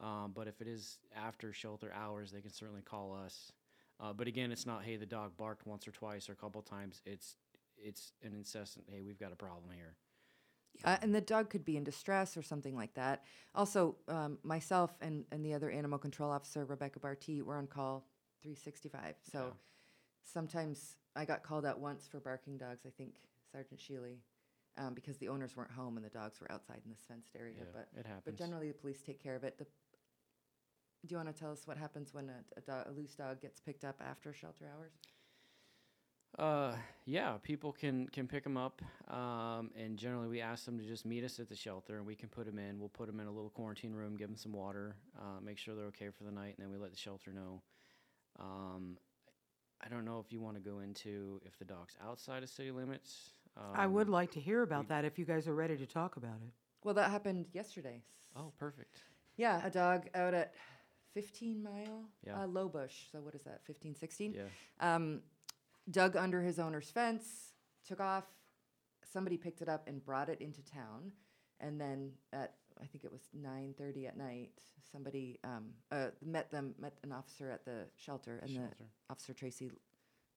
[0.00, 3.52] Um, but if it is after shelter hours, they can certainly call us.
[4.00, 6.62] Uh, but again, it's not hey the dog barked once or twice or a couple
[6.62, 7.02] times.
[7.04, 7.36] It's
[7.76, 8.84] it's an incessant.
[8.88, 9.94] Hey, we've got a problem here.
[10.84, 13.24] Uh, and the dog could be in distress or something like that.
[13.54, 18.06] Also, um, myself and, and the other animal control officer, Rebecca Barty, were on call
[18.42, 19.16] 365.
[19.20, 19.52] So Yeah.
[20.22, 23.14] sometimes I got called out once for barking dogs, I think
[23.50, 24.18] Sergeant Sheely,
[24.76, 27.54] um, because the owners weren't home and the dogs were outside in this fenced area.
[27.58, 28.22] Yeah, but, it happens.
[28.24, 29.58] but generally, the police take care of it.
[29.58, 29.66] The,
[31.06, 33.40] do you want to tell us what happens when a, a, do- a loose dog
[33.40, 34.92] gets picked up after shelter hours?
[36.38, 36.74] Uh,
[37.06, 41.06] yeah, people can can pick them up, um, and generally we ask them to just
[41.06, 42.78] meet us at the shelter, and we can put them in.
[42.78, 45.74] We'll put them in a little quarantine room, give them some water, uh, make sure
[45.74, 47.62] they're okay for the night, and then we let the shelter know.
[48.38, 48.98] Um,
[49.84, 52.70] I don't know if you want to go into if the dog's outside of city
[52.72, 53.30] limits.
[53.56, 55.86] Um, I would like to hear about we- that if you guys are ready to
[55.86, 56.52] talk about it.
[56.84, 58.02] Well, that happened yesterday.
[58.36, 59.02] Oh, perfect.
[59.36, 60.52] Yeah, a dog out at
[61.14, 62.42] 15 mile, Yeah.
[62.42, 63.06] uh, low bush.
[63.10, 64.34] So what is that, 15, 16?
[64.34, 64.44] Yeah.
[64.80, 65.22] Um,
[65.90, 67.52] dug under his owner's fence,
[67.86, 68.24] took off.
[69.04, 71.12] Somebody picked it up and brought it into town.
[71.60, 74.52] And then at, I think it was 9.30 at night,
[74.92, 78.38] somebody um, uh, met them, met an officer at the shelter.
[78.42, 78.76] And Shelter.
[78.78, 79.70] the officer, Tracy,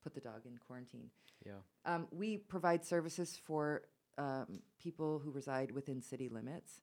[0.01, 1.10] put the dog in quarantine.
[1.45, 1.53] Yeah.
[1.86, 3.84] Um, we provide services for
[4.17, 6.81] um, people who reside within city limits.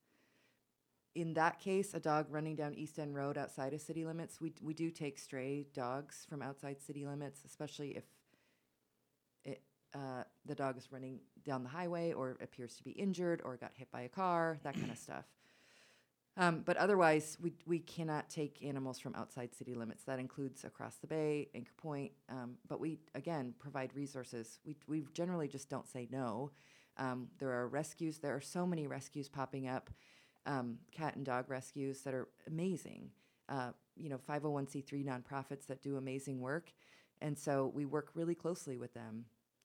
[1.14, 4.52] In that case, a dog running down East End Road outside of city limits, we,
[4.62, 8.04] we do take stray dogs from outside city limits, especially if
[9.44, 9.62] it,
[9.94, 13.72] uh, the dog is running down the highway or appears to be injured or got
[13.74, 15.24] hit by a car, that kind of stuff.
[16.38, 20.04] Um, but otherwise, we, we cannot take animals from outside city limits.
[20.04, 22.12] That includes across the bay, Anchor Point.
[22.28, 24.60] Um, but we, again, provide resources.
[24.64, 26.52] We, we generally just don't say no.
[26.96, 28.18] Um, there are rescues.
[28.18, 29.90] There are so many rescues popping up,
[30.46, 33.10] um, cat and dog rescues that are amazing.
[33.48, 36.72] Uh, you know, 501c3 nonprofits that do amazing work.
[37.20, 39.24] And so we work really closely with them.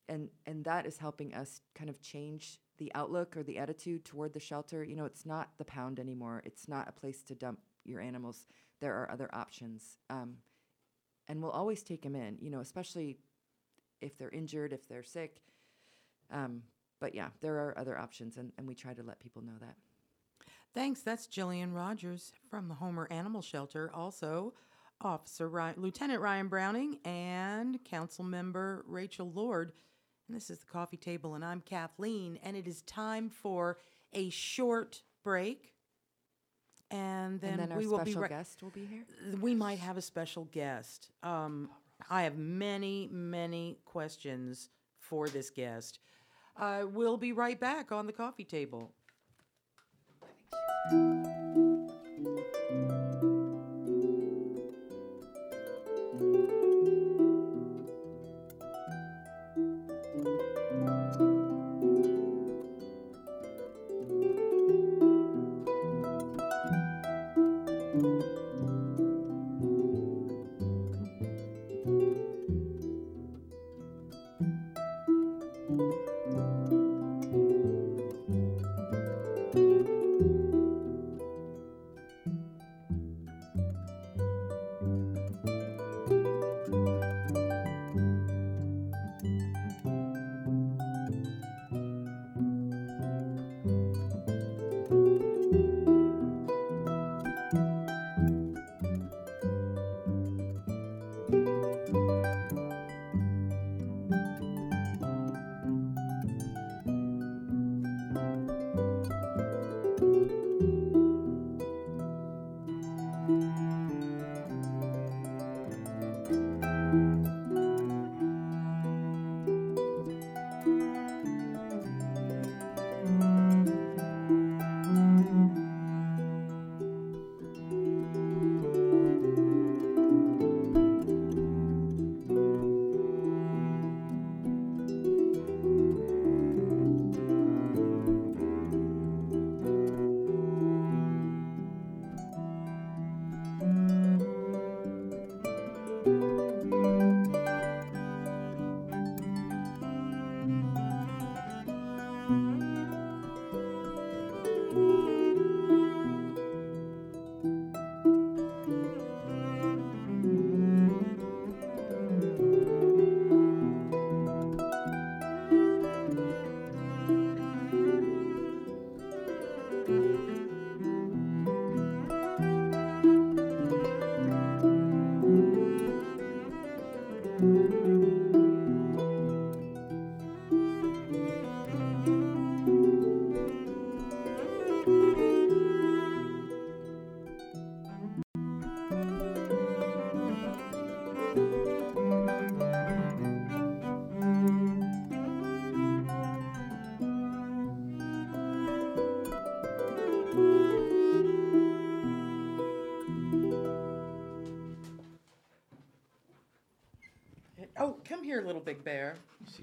[0.10, 4.34] And, and that is helping us kind of change the outlook or the attitude toward
[4.34, 4.84] the shelter.
[4.84, 6.42] You know, it's not the pound anymore.
[6.46, 8.48] It's not a place to dump your animals.
[8.82, 9.98] There are other options.
[10.10, 10.38] Um,
[11.28, 13.18] and we'll always take them in, you know, especially
[14.02, 15.42] if they're injured, if they're sick.
[16.32, 16.64] Um,
[17.00, 19.76] but yeah, there are other options, and, and we try to let people know that.
[20.74, 21.02] Thanks.
[21.02, 23.92] That's Jillian Rogers from the Homer Animal Shelter.
[23.94, 24.54] Also,
[25.02, 29.74] Officer Ryan, Lieutenant Ryan Browning and Council Member Rachel Lord.
[30.28, 32.40] And this is the coffee table, and I'm Kathleen.
[32.44, 33.78] And it is time for
[34.14, 35.74] a short break.
[36.90, 39.04] And then, and then our we will be special guest will be here.
[39.42, 41.10] We might have a special guest.
[41.22, 41.70] Um,
[42.10, 46.00] I have many, many questions for this guest.
[46.56, 48.92] Uh, we'll be right back on the coffee table.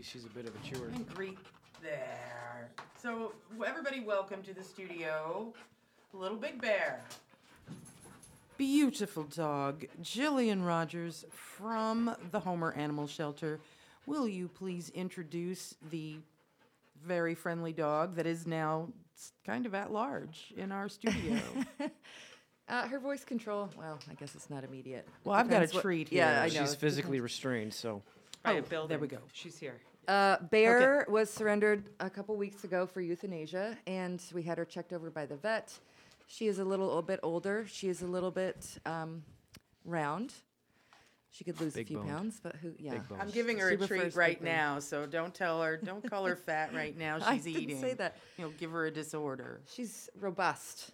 [0.02, 0.86] She's a bit of a chewer.
[0.88, 1.38] And greet
[1.82, 2.68] there.
[3.02, 3.32] So,
[3.66, 5.52] everybody, welcome to the studio,
[6.12, 7.00] Little Big Bear.
[8.56, 13.58] Beautiful dog, Jillian Rogers from the Homer Animal Shelter.
[14.06, 16.16] Will you please introduce the
[17.04, 18.88] very friendly dog that is now
[19.46, 21.38] kind of at large in our studio?
[22.68, 24.98] Uh, her voice control, well, I guess it's not immediate.
[25.04, 26.60] It Well, I've got a depends what- treat Yeah, I know.
[26.60, 28.00] She's physically restrained, so
[28.44, 29.18] By Oh, a there we go.
[29.32, 29.74] She's here.
[30.08, 34.92] Uh, Bear was surrendered a couple weeks ago for euthanasia, and we had her checked
[34.92, 35.72] over by the vet.
[36.26, 37.66] She is a little a bit older.
[37.68, 39.22] She is a little bit um,
[39.84, 40.32] round.
[41.32, 42.08] She could lose Big a few boned.
[42.08, 42.72] pounds, but who?
[42.78, 43.00] Yeah.
[43.20, 46.24] I'm giving her She a treat right big now, so don't tell her, don't call
[46.26, 47.18] her fat right now.
[47.32, 47.54] She's eating.
[47.54, 47.80] I didn't eating.
[47.80, 48.16] say that.
[48.36, 49.60] You'll give her a disorder.
[49.72, 50.90] She's robust.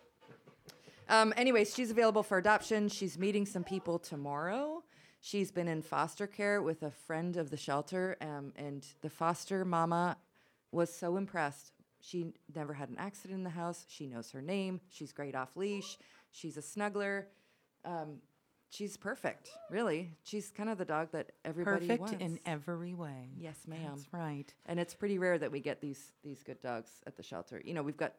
[1.08, 2.88] Um, anyways, she's available for adoption.
[2.88, 4.82] She's meeting some people tomorrow.
[5.26, 9.64] She's been in foster care with a friend of the shelter, um, and the foster
[9.64, 10.18] mama
[10.70, 11.72] was so impressed.
[12.00, 13.86] She never had an accident in the house.
[13.88, 14.80] She knows her name.
[14.88, 15.98] She's great off leash.
[16.30, 17.24] She's a snuggler.
[17.84, 18.18] Um,
[18.70, 20.12] she's perfect, really.
[20.22, 22.24] She's kind of the dog that everybody Perfect wants.
[22.24, 23.30] in every way.
[23.36, 23.94] yes, ma'am.
[23.96, 24.54] That's right.
[24.66, 27.60] And it's pretty rare that we get these these good dogs at the shelter.
[27.64, 28.14] You know, we've got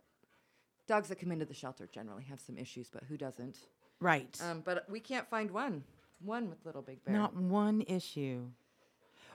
[0.90, 3.60] dogs that come into the shelter generally have some issues, but who doesn't?
[4.02, 4.38] Right.
[4.44, 5.86] Um, but we can't find one,
[6.24, 7.14] one with little big bear.
[7.14, 8.46] Not one issue.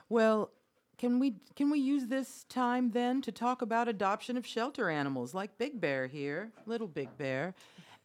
[0.09, 0.51] Well,
[0.97, 5.33] can we can we use this time then to talk about adoption of shelter animals
[5.33, 7.55] like Big Bear here, little Big Bear,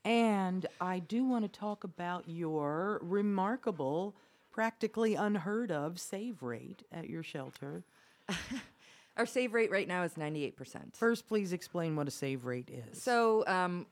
[0.05, 4.15] and I do want to talk about your remarkable,
[4.51, 7.85] practically unheard of save rate at your shelter.
[9.17, 10.97] Our save rate right now is ninety eight percent.
[10.97, 13.03] First, please explain what a save rate is.
[13.03, 13.87] So, um,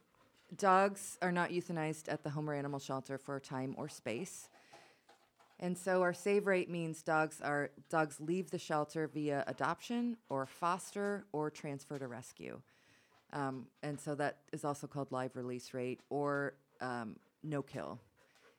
[0.57, 4.49] dogs are not euthanized at the Homer Animal Shelter for time or space.
[5.59, 10.47] And so our save rate means dogs are dogs leave the shelter via adoption or
[10.47, 12.61] foster or transfer to rescue.
[13.33, 17.99] Um, and so that is also called live release rate or um, no kill,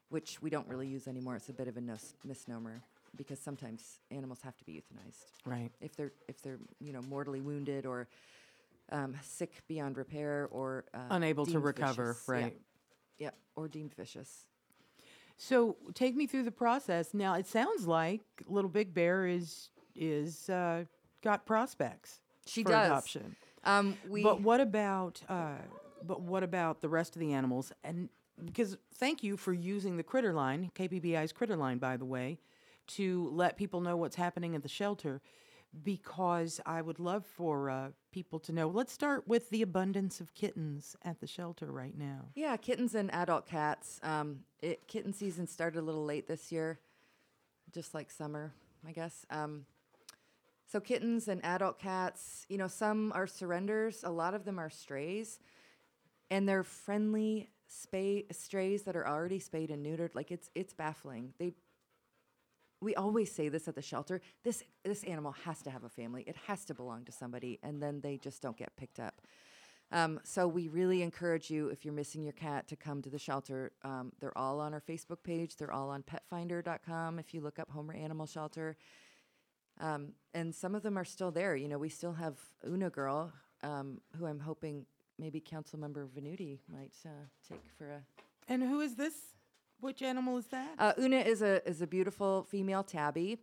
[0.09, 1.35] which we don't really use anymore.
[1.35, 2.81] It's a bit of a nos- misnomer
[3.15, 5.71] because sometimes animals have to be euthanized right.
[5.81, 8.07] if they're if they're you know mortally wounded or
[8.91, 12.25] um, sick beyond repair or uh, Unable to recover, vicious.
[12.27, 12.33] Yeah.
[12.33, 12.57] right.
[13.17, 14.45] Yeah, or deemed vicious.
[15.37, 17.13] So take me through the process.
[17.13, 20.85] Now it sounds like Little Big Bear is is uh,
[21.23, 22.87] got prospects She for does.
[22.87, 23.35] adoption.
[23.63, 25.57] Um, we but what about uh,
[26.03, 27.71] but what about the rest of the animals?
[27.83, 28.09] And
[28.43, 32.39] because thank you for using the critter line, KBBI's critter line, by the way,
[32.87, 35.21] to let people know what's happening at the shelter.
[35.83, 38.67] Because I would love for uh, people to know.
[38.67, 42.29] Let's start with the abundance of kittens at the shelter right now.
[42.35, 43.99] yeah kittens and adult cats.
[44.01, 46.79] Um, it, kitten season started a little late this year,
[47.71, 48.53] just like summer,
[48.87, 49.25] I guess.
[49.29, 49.65] Um,
[50.65, 52.45] so kittens and adult cats.
[52.49, 54.03] You know, some are surrenders.
[54.03, 55.39] A lot of them are strays,
[56.31, 60.15] and they're friendly spay strays that are already spayed and neutered.
[60.15, 61.33] Like it's it's baffling.
[61.37, 61.53] They
[62.81, 66.23] we always say this at the shelter this this animal has to have a family.
[66.23, 69.21] It has to belong to somebody and then they just don't get picked up.
[69.89, 73.17] Um, so we really encourage you if you're missing your cat to come to the
[73.19, 73.71] shelter.
[73.83, 75.55] Um, they're all on our facebook page.
[75.55, 78.75] They're all on petfinder.com if you look up homer animal shelter.
[79.79, 81.55] Um, and some of them are still there.
[81.55, 83.31] You know we still have una girl
[83.63, 84.85] um, who i'm hoping
[85.17, 88.01] maybe council member venuti might uh, take for a
[88.47, 89.36] And who is this?
[89.79, 90.69] Which animal is that?
[90.79, 93.37] uh, Una is a is a beautiful female tabby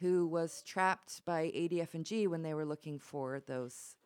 [0.00, 3.96] who was trapped by ADF and G when they were looking for those.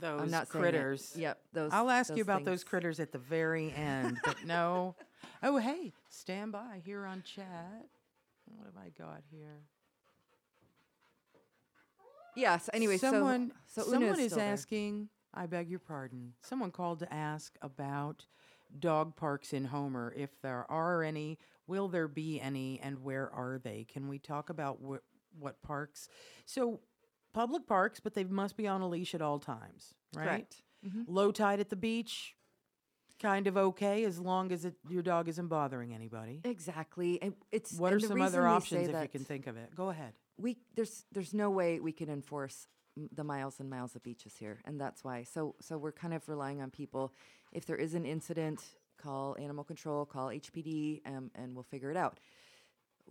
[0.00, 1.12] those I'm not critters.
[1.16, 1.70] Yep, those.
[1.72, 4.94] I'll ask you those about those critters at the very end, but no.
[5.42, 7.86] Oh, hey, stand by here on chat.
[8.46, 9.62] What have I got here?
[12.36, 12.68] Yes.
[12.72, 15.08] Anyway, someone, so so someone is, is asking.
[15.32, 16.32] I beg your pardon.
[16.42, 18.26] Someone called to ask about
[18.78, 20.12] dog parks in Homer.
[20.16, 23.84] If there are any, will there be any, and where are they?
[23.90, 26.08] Can we talk about wh- what parks?
[26.44, 26.80] So,
[27.32, 30.54] public parks, but they must be on a leash at all times, right?
[30.86, 31.04] Mhm.
[31.08, 32.36] Low tide at the beach,
[33.20, 36.40] kind of okay as long as it, your dog isn't bothering anybody.
[36.44, 37.20] Exactly.
[37.22, 38.50] And it's What are some other reason we say
[38.84, 39.74] options if you can think of it?
[39.74, 40.12] Go ahead.
[40.36, 42.66] we there's there's no way we can enforce
[43.12, 45.24] the miles and miles of beaches here, and that's why.
[45.24, 47.12] So so we're kind of relying on people.
[47.52, 48.62] If there is an incident,
[48.98, 52.18] call animal control, call HPD, um, and we'll figure it out.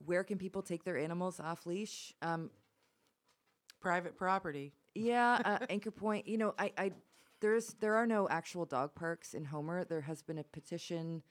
[0.06, 2.14] Where can people take their animals off leash?
[2.22, 2.50] Um,
[3.82, 4.74] Private property.
[4.96, 6.28] yeah, uh, Anchor Point.
[6.28, 6.92] You know, I, I
[7.42, 9.84] there's there are no actual dog parks in Homer.
[9.84, 11.22] There has been a petition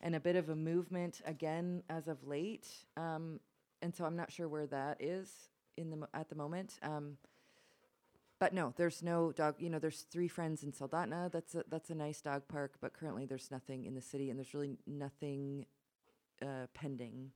[0.00, 2.66] and a bit of a movement again as of late,
[2.96, 3.38] um,
[3.82, 5.30] and so I'm not sure where that is.
[5.76, 6.78] in the mo- at the moment.
[6.82, 7.16] Um,
[8.38, 9.56] but no, there's no dog.
[9.58, 11.30] You know, there's three friends in Soldotna.
[11.32, 14.38] That's a, that's a nice dog park, but currently there's nothing in the city, and
[14.38, 15.66] there's really nothing
[16.42, 17.30] uh, pending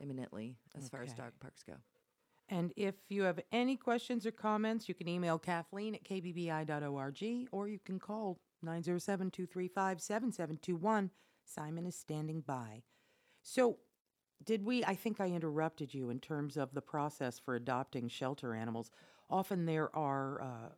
[0.00, 1.74] imminently as far as dog parks go.
[2.48, 7.68] And if you have any questions or comments, you can email Kathleen at kbbi.org or
[7.68, 11.10] you can call 907 235 7721.
[11.44, 12.82] Simon is standing by.
[13.42, 13.78] So,
[14.44, 14.84] did we?
[14.84, 18.90] I think I interrupted you in terms of the process for adopting shelter animals.
[19.28, 20.68] Often there are, uh,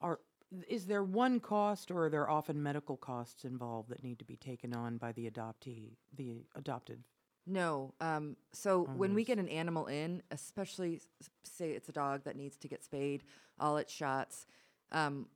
[0.00, 0.20] are
[0.68, 4.36] is there one cost or are there often medical costs involved that need to be
[4.36, 7.02] taken on by the adoptee, the adopted?
[7.46, 7.94] No.
[8.00, 11.00] Um, so when we get an animal in, especially
[11.44, 13.22] say it's a dog that needs to get spayed,
[13.60, 14.46] all its shots,
[14.90, 15.26] um,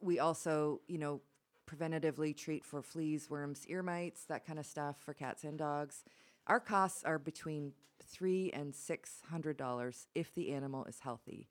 [0.00, 1.20] we also, you know,
[1.66, 6.02] preventatively treat for fleas, worms, ear mites, that kind of stuff for cats and dogs.
[6.48, 7.72] Our costs are between
[8.12, 11.48] three and six hundred dollars if the animal is healthy.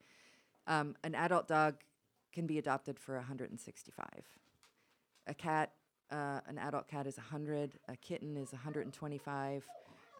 [0.66, 1.74] Um, an adult dog
[2.32, 4.06] can be adopted for 165.
[5.26, 5.72] A cat,
[6.10, 7.78] uh, an adult cat is 100.
[7.88, 9.66] A kitten is 125.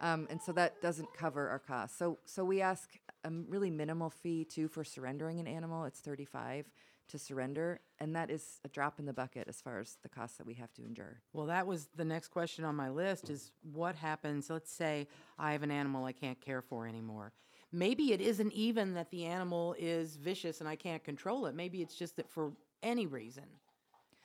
[0.00, 1.96] Um, and so that doesn't cover our costs.
[1.96, 2.90] So, so we ask
[3.24, 5.84] a really minimal fee too for surrendering an animal.
[5.84, 6.70] It's 35
[7.08, 10.38] to surrender, and that is a drop in the bucket as far as the costs
[10.38, 11.20] that we have to endure.
[11.32, 15.08] Well, that was the next question on my list is what happens, let's say
[15.38, 17.32] I have an animal I can't care for anymore.
[17.70, 21.54] Maybe it isn't even that the animal is vicious and I can't control it.
[21.54, 22.52] Maybe it's just that for
[22.82, 23.44] any reason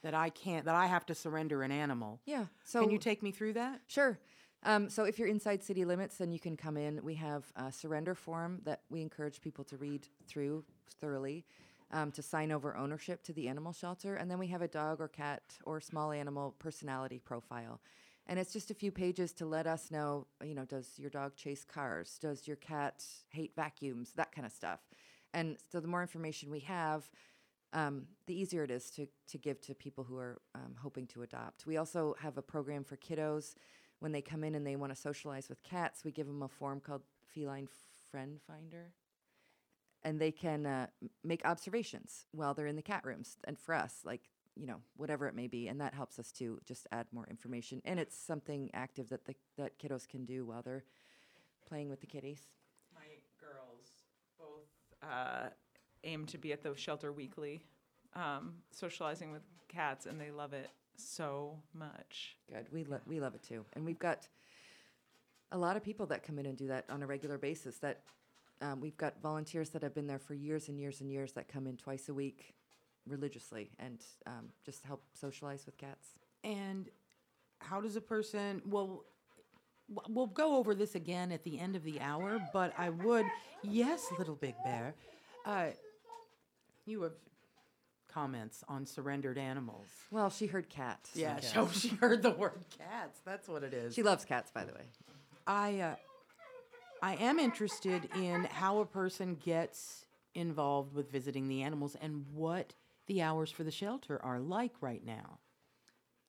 [0.04, 2.20] that I can't that I have to surrender an animal.
[2.26, 2.45] Yeah.
[2.64, 3.82] So Can you take me through that?
[3.88, 4.20] Sure.
[4.64, 7.03] Um, so if you're inside city limits, then you can come in.
[7.03, 10.64] We have a surrender form that we encourage people to read through
[10.99, 11.45] thoroughly
[11.91, 14.16] um, to sign over ownership to the animal shelter.
[14.16, 17.80] And then we have a dog or cat or small animal personality profile.
[18.26, 21.36] And it's just a few pages to let us know, you know, does your dog
[21.36, 22.18] chase cars?
[22.20, 24.12] Does your cat hate vacuums?
[24.18, 24.82] That kind of stuff.
[25.34, 27.10] And so the more information we have,
[27.72, 31.22] um, the easier it is to, to give to people who are um, hoping to
[31.22, 31.66] adopt.
[31.66, 33.55] We also have a program for kiddos.
[34.00, 36.48] When they come in and they want to socialize with cats, we give them a
[36.48, 37.02] form called
[37.34, 37.68] Feline
[38.12, 38.91] Friend Finder.
[40.04, 40.88] And they can uh,
[41.24, 43.38] make observations while they're in the cat rooms.
[43.45, 44.22] And for us, like,
[44.56, 45.68] you know, whatever it may be.
[45.68, 47.82] And that helps us to just add more information.
[47.86, 50.84] And it's something active that, the, that kiddos can do while they're
[51.68, 52.41] playing with the kitties.
[52.93, 53.02] My
[53.39, 53.88] girls
[54.38, 55.50] both uh,
[56.04, 57.62] aim to be at the shelter weekly,
[58.16, 62.38] um, socializing with cats, and they love it so much.
[62.50, 62.68] Good.
[62.72, 64.28] We lo- we love it too, and we've got
[65.52, 67.78] a lot of people that come in and do that on a regular basis.
[67.78, 68.02] That
[68.62, 71.48] um, we've got volunteers that have been there for years and years and years that
[71.48, 72.56] come in twice a week,
[73.08, 76.10] religiously, and um, just help socialize with cats.
[76.43, 76.89] And
[77.60, 79.06] how does a person, well,
[80.10, 83.26] we'll go over this again at the end of the hour, but I would,
[83.64, 84.95] yes, little big bear,
[85.45, 85.68] uh,
[86.86, 87.14] you have
[88.22, 89.88] comments on surrendered animals.
[90.09, 91.11] Well, she heard cats.
[91.13, 93.20] Yeah, so she heard the word cats.
[93.24, 93.93] That's what it is.
[93.93, 94.86] She loves cats, by the way.
[95.45, 95.95] I, uh,
[97.03, 102.74] I am interested in how a person gets involved with visiting the animals and what
[103.05, 105.38] the hours for the shelter are like right now.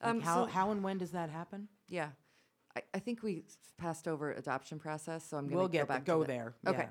[0.02, 1.68] Like Um, how, so- how and when does that happen?
[1.88, 2.08] Yeah.
[2.76, 5.72] I, I think we s- passed over adoption process, so I'm going to We'll go
[5.72, 6.28] get the- back go to that.
[6.28, 6.88] there, Okay.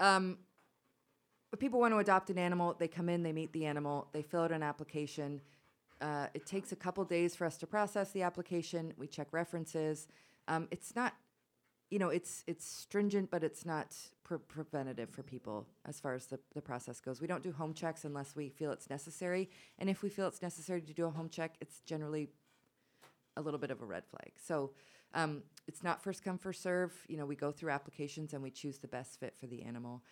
[0.00, 0.38] Um,
[1.54, 2.74] but people want to adopt an animal.
[2.76, 5.40] They come in, they meet the animal, they fill out an application.
[6.00, 8.92] Uh, it takes a couple days for us to process the application.
[8.98, 10.08] We check references.
[10.48, 11.14] Um, it's not,
[11.92, 13.94] you know, it's it's stringent, but it's not
[14.24, 17.20] pre- preventative for people as far as the, the process goes.
[17.20, 19.48] We don't do home checks unless we feel it's necessary.
[19.78, 22.30] And if we feel it's necessary to do a home check, it's generally
[23.36, 24.32] a little bit of a red flag.
[24.44, 24.72] So
[25.14, 26.92] um, it's not first come first serve.
[27.06, 30.02] You know, we go through applications and we choose the best fit for the animal.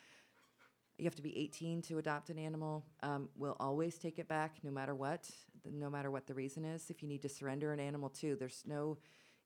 [0.99, 2.85] You have to be 18 to adopt an animal.
[3.03, 5.29] Um, we'll always take it back, no matter what,
[5.65, 6.91] no matter what the reason is.
[6.91, 8.99] If you need to surrender an animal too, there's no,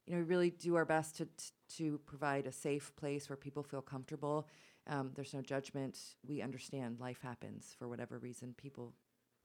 [0.06, 1.30] you know, we really do our best to t-
[1.76, 4.48] to provide a safe place where people feel comfortable.
[4.88, 5.98] Um, there's no judgment.
[6.26, 8.54] We understand life happens for whatever reason.
[8.56, 8.92] People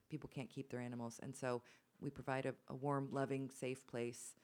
[0.10, 1.62] people can't keep their animals, and so
[2.02, 4.36] we provide a, a warm, loving, safe place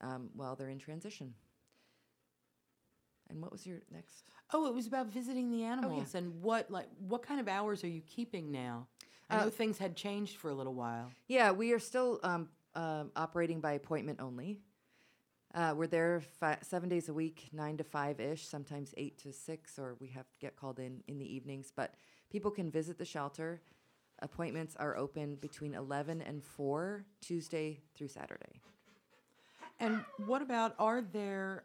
[0.00, 1.34] um, while they're in transition.
[3.30, 4.30] And what was your next?
[4.52, 7.88] Oh, it was about visiting the animals and what like what kind of hours are
[7.88, 8.86] you keeping now?
[9.30, 11.10] I Uh, know things had changed for a little while.
[11.26, 14.60] Yeah, we are still um, um operating by appointment only.
[15.54, 19.32] Uh, we're there fi- seven days a week, nine to five ish, sometimes eight to
[19.32, 21.72] six, or we have to get called in in the evenings.
[21.74, 21.94] But
[22.30, 23.62] people can visit the shelter.
[24.20, 28.60] Appointments are open between 11 and 4, Tuesday through Saturday.
[29.78, 31.64] And what about are there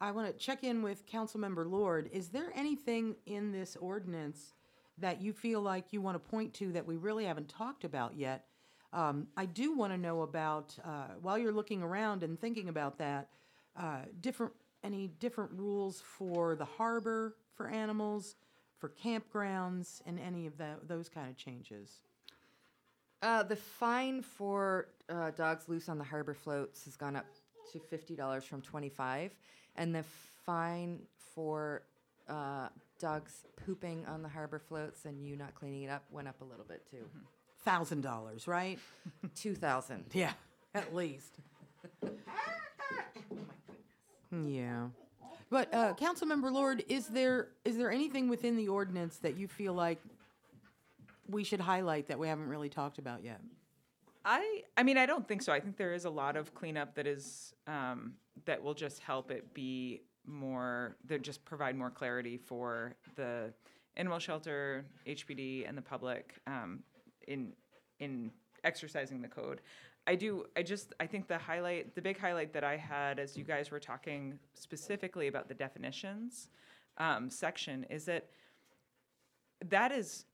[0.00, 2.10] I want to check in with Councilmember Lord.
[2.12, 4.52] Is there anything in this ordinance
[4.98, 8.16] that you feel like you want to point to that we really haven't talked about
[8.16, 8.46] yet?
[8.92, 12.98] Um, I do want to know about, uh, while you're looking around and thinking about
[12.98, 13.28] that,
[13.76, 18.36] uh, different, any different rules for the harbor for animals,
[18.78, 22.02] for campgrounds, and any of that, those kind of changes?
[23.22, 27.24] Uh, the fine for uh, dogs loose on the harbor floats has gone up
[27.72, 29.34] to fifty dollars from twenty-five,
[29.76, 30.04] and the
[30.44, 31.00] fine
[31.34, 31.82] for
[32.28, 32.68] uh,
[32.98, 36.44] dogs pooping on the harbor floats and you not cleaning it up went up a
[36.44, 37.04] little bit too.
[37.64, 38.78] Thousand dollars, right?
[39.34, 40.04] Two thousand.
[40.12, 40.32] Yeah,
[40.74, 41.38] at least.
[44.30, 44.88] Yeah.
[45.50, 49.72] But, uh, Councilmember Lord, is there, is there anything within the ordinance that you feel
[49.72, 50.00] like
[51.28, 53.40] we should highlight that we haven't really talked about yet?
[54.24, 55.52] I I mean I don't think so.
[55.52, 58.14] I think there is a lot of cleanup that is um,
[58.46, 63.52] that will just help it be more that just provide more clarity for the
[63.96, 66.82] animal shelter, HPD, and the public um,
[67.28, 67.52] in
[68.00, 68.30] in
[68.64, 69.60] exercising the code.
[70.06, 70.44] I do.
[70.56, 70.92] I just.
[71.00, 74.38] I think the highlight, the big highlight that I had as you guys were talking
[74.54, 76.48] specifically about the definitions
[76.98, 78.26] um, section, is that
[79.70, 80.26] that is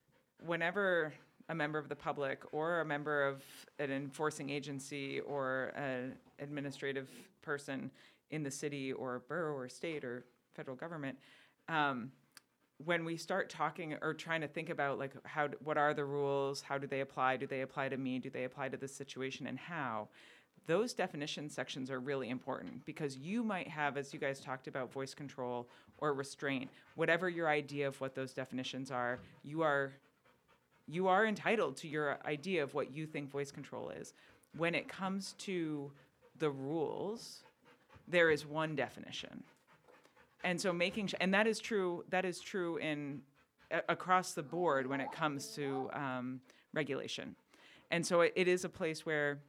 [0.44, 1.12] whenever
[1.48, 3.42] a member of the public or a member of
[3.78, 7.08] an enforcing agency or an administrative
[7.42, 7.90] person
[8.30, 10.24] in the city or borough or state or
[10.54, 11.18] federal government,
[11.68, 12.10] um,
[12.84, 16.62] when we start talking or trying to think about like how what are the rules,
[16.62, 19.46] how do they apply, do they apply to me, do they apply to this situation,
[19.46, 20.08] and how.
[20.66, 24.92] Those definition sections are really important because you might have, as you guys talked about,
[24.92, 25.68] voice control
[25.98, 29.92] or restraint, whatever your idea of what those definitions are, you are
[30.86, 34.12] you are entitled to your idea of what you think voice control is.
[34.56, 35.92] When it comes to
[36.40, 37.44] the rules,
[38.08, 39.44] there is one definition.
[40.42, 43.22] And so making sh- and that is true that is true in
[43.70, 46.40] a- across the board when it comes to um,
[46.74, 47.36] regulation.
[47.90, 49.40] And so it, it is a place where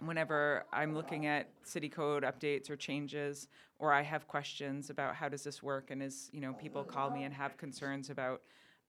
[0.00, 3.48] whenever I'm looking at city code updates or changes,
[3.78, 7.10] or I have questions about how does this work, and is you know people call
[7.10, 8.42] me and have concerns about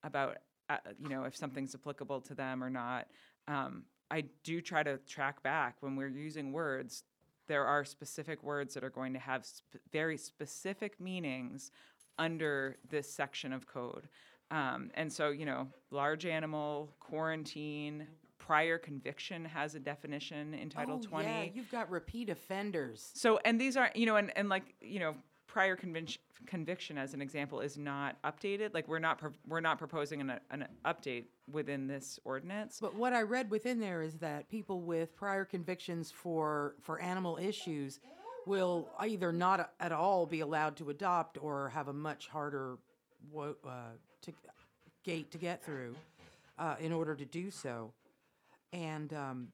[0.03, 0.37] about
[0.69, 3.07] uh, you know if something's applicable to them or not.
[3.47, 7.05] Um, I do try to track back when we're using words.
[7.47, 11.71] There are specific words that are going to have sp- very specific meanings
[12.17, 14.07] under this section of code.
[14.51, 20.99] Um, and so, you know, large animal, quarantine, prior conviction has a definition in Title
[21.01, 21.27] oh, 20.
[21.27, 23.11] Yeah, you've got repeat offenders.
[23.13, 25.15] So, and these aren't, you know, and, and like, you know,
[25.51, 28.73] prior conviction, conviction as an example is not updated.
[28.73, 32.79] Like we're not, pro- we're not proposing an, an update within this ordinance.
[32.79, 37.37] But what I read within there is that people with prior convictions for for animal
[37.37, 37.99] issues
[38.47, 42.77] will either not at all be allowed to adopt or have a much harder
[43.29, 43.91] wo- uh,
[44.21, 44.33] to
[45.03, 45.95] gate to get through
[46.57, 47.91] uh, in order to do so.
[48.73, 49.47] And um,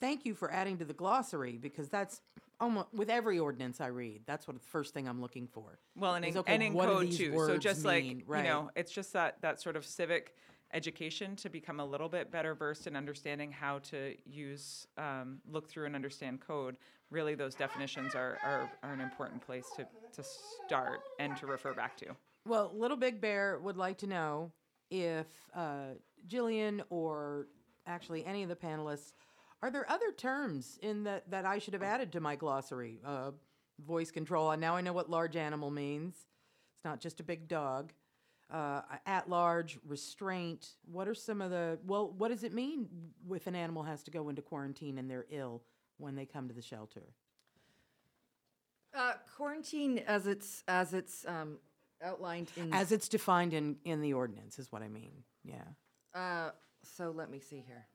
[0.00, 2.20] thank you for adding to the glossary because that's
[2.60, 4.22] almost with every ordinance I read.
[4.26, 5.78] That's what the first thing I'm looking for.
[5.96, 7.32] Well, and in, okay, and in code too.
[7.46, 7.86] So just mean?
[7.86, 8.44] like right.
[8.44, 10.34] you know, it's just that that sort of civic
[10.72, 15.68] education to become a little bit better versed in understanding how to use, um, look
[15.68, 16.76] through, and understand code.
[17.10, 20.22] Really, those definitions are, are, are an important place to, to
[20.66, 22.06] start and to refer back to.
[22.46, 24.52] Well, Little Big Bear would like to know
[24.90, 25.94] if uh,
[26.28, 27.46] Jillian or
[27.86, 29.12] actually any of the panelists,
[29.62, 33.00] are there other terms in that that I should have added to my glossary?
[33.04, 33.32] Uh,
[33.86, 34.50] voice control.
[34.50, 36.14] And now I know what large animal means.
[36.14, 37.92] It's not just a big dog.
[38.50, 40.68] Uh, at large, restraint.
[40.90, 42.14] What are some of the well?
[42.16, 42.88] What does it mean
[43.30, 45.62] if an animal has to go into quarantine and they're ill
[45.98, 47.12] when they come to the shelter?
[48.94, 51.58] Uh, quarantine, as it's as it's um,
[52.02, 55.24] outlined in As it's defined in in the ordinance, is what I mean.
[55.44, 55.64] Yeah.
[56.14, 56.52] Uh,
[56.82, 57.86] so let me see here.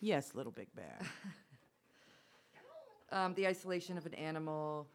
[0.00, 0.98] Yes, Little Big Bear.
[3.10, 4.86] Um, the isolation of an animal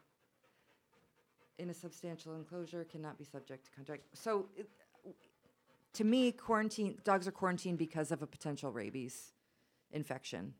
[1.58, 4.02] in a substantial enclosure cannot be subject to contract.
[4.12, 4.68] So, it,
[5.94, 9.32] to me, quarantine dogs are quarantined because of a potential rabies
[9.90, 10.54] infection.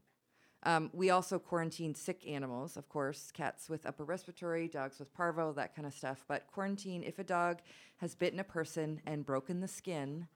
[0.65, 5.53] Um, we also quarantine sick animals, of course, cats with upper respiratory, dogs with parvo,
[5.53, 6.25] that kind of stuff.
[6.27, 7.59] But quarantine, if a dog
[7.99, 10.27] has bitten a person and broken the skin,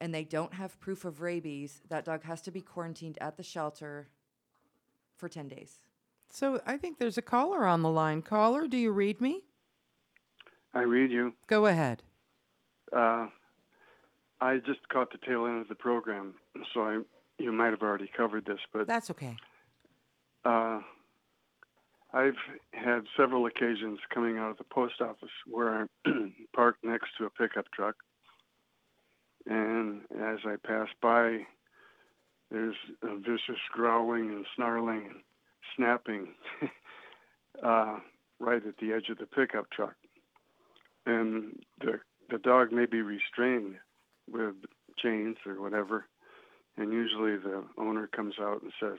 [0.00, 3.42] and they don't have proof of rabies, that dog has to be quarantined at the
[3.42, 4.08] shelter
[5.16, 5.80] for 10 days.
[6.30, 8.22] So I think there's a caller on the line.
[8.22, 9.42] Caller, do you read me?
[10.72, 11.34] I read you.
[11.48, 12.02] Go ahead.
[12.96, 13.26] Uh,
[14.40, 16.34] I just caught the tail end of the program,
[16.72, 17.00] so I
[17.38, 19.36] you might have already covered this, but That's okay.
[20.44, 20.80] uh,
[22.12, 22.34] I've
[22.72, 27.30] had several occasions coming out of the post office where I'm parked next to a
[27.30, 27.96] pickup truck,
[29.46, 31.46] and as I pass by,
[32.50, 35.20] there's a vicious growling and snarling and
[35.76, 36.28] snapping
[37.62, 37.98] uh,
[38.38, 39.94] right at the edge of the pickup truck,
[41.06, 43.76] and the the dog may be restrained
[44.30, 44.54] with
[44.98, 46.06] chains or whatever,
[46.76, 48.98] and usually the owner comes out and says,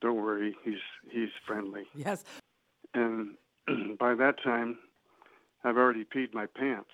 [0.00, 0.74] "Don't worry, he's
[1.10, 2.24] he's friendly." Yes.
[2.94, 3.36] And
[3.98, 4.78] by that time,
[5.64, 6.90] I've already peed my pants,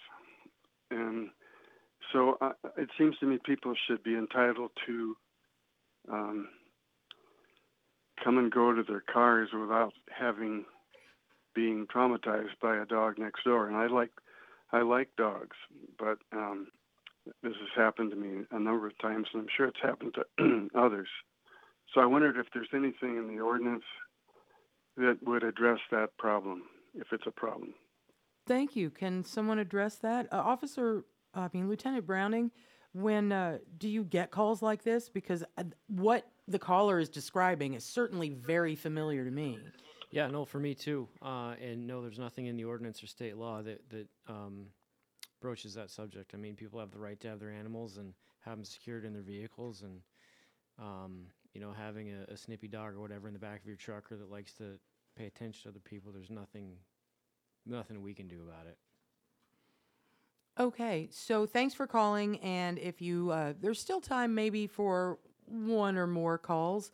[0.90, 1.30] and
[2.12, 5.16] so uh, it seems to me people should be entitled to
[6.10, 6.48] um,
[8.22, 10.64] come and go to their cars without having
[11.54, 13.68] being traumatized by a dog next door.
[13.68, 14.10] And I like
[14.72, 15.56] I like dogs,
[15.98, 16.68] but um,
[17.42, 20.68] this has happened to me a number of times, and I'm sure it's happened to
[20.74, 21.08] others.
[21.94, 23.84] So I wondered if there's anything in the ordinance
[24.96, 26.62] that would address that problem,
[26.94, 27.74] if it's a problem.
[28.46, 28.90] Thank you.
[28.90, 30.26] Can someone address that?
[30.32, 31.04] Uh, Officer,
[31.34, 32.50] I mean, Lieutenant Browning,
[32.92, 35.08] when uh, do you get calls like this?
[35.08, 39.58] Because uh, what the caller is describing is certainly very familiar to me.
[40.10, 41.08] Yeah, no, for me too.
[41.22, 44.66] Uh, and no, there's nothing in the ordinance or state law that that um,
[45.40, 46.32] broaches that subject.
[46.34, 49.14] I mean, people have the right to have their animals and have them secured in
[49.14, 50.00] their vehicles, and
[50.78, 53.76] um, you know, having a, a snippy dog or whatever in the back of your
[53.76, 54.78] truck or that likes to
[55.16, 56.12] pay attention to other people.
[56.12, 56.76] There's nothing,
[57.66, 58.76] nothing we can do about it.
[60.60, 62.38] Okay, so thanks for calling.
[62.40, 66.92] And if you, uh, there's still time maybe for one or more calls.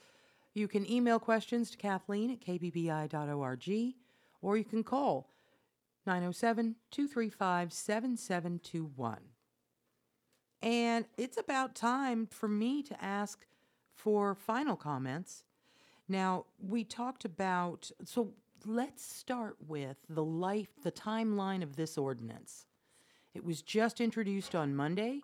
[0.54, 3.94] You can email questions to Kathleen at kbbi.org
[4.40, 5.28] or you can call
[6.06, 9.18] 907 235 7721.
[10.62, 13.46] And it's about time for me to ask
[13.94, 15.44] for final comments.
[16.08, 18.32] Now, we talked about, so
[18.64, 22.66] let's start with the life, the timeline of this ordinance.
[23.38, 25.20] It was just introduced on Monday.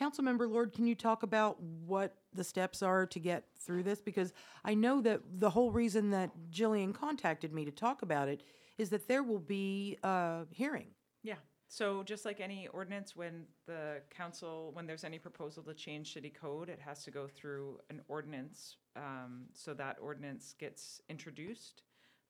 [0.00, 4.00] Councilmember Lord, can you talk about what the steps are to get through this?
[4.00, 4.32] Because
[4.64, 8.44] I know that the whole reason that Jillian contacted me to talk about it
[8.78, 10.86] is that there will be a hearing.
[11.24, 11.38] Yeah.
[11.66, 16.30] So just like any ordinance, when the council, when there's any proposal to change city
[16.30, 18.76] code, it has to go through an ordinance.
[18.94, 21.82] Um, so that ordinance gets introduced.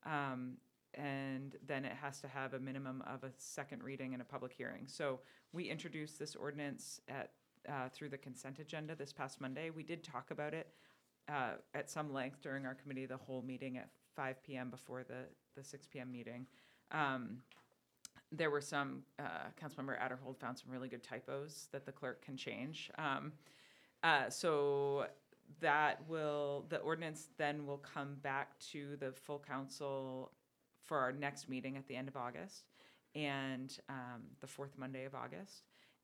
[0.03, 0.53] Um,
[0.97, 4.51] and then it has to have a minimum of a second reading and a public
[4.51, 4.83] hearing.
[4.87, 5.19] So
[5.53, 7.31] we introduced this ordinance at,
[7.69, 9.69] uh, through the consent agenda this past Monday.
[9.69, 10.67] We did talk about it,
[11.29, 15.25] uh, at some length during our committee, the whole meeting at five PM before the,
[15.55, 16.47] the six PM meeting.
[16.91, 17.37] Um,
[18.31, 22.35] there were some, uh, Councilmember Aderhold found some really good typos that the clerk can
[22.35, 22.89] change.
[22.97, 23.33] Um,
[24.03, 25.05] uh, so
[25.61, 30.31] that will, the ordinance then will come back to the full council
[30.87, 32.63] for our next meeting at the end of August
[33.13, 35.63] and, um, the fourth Monday of August.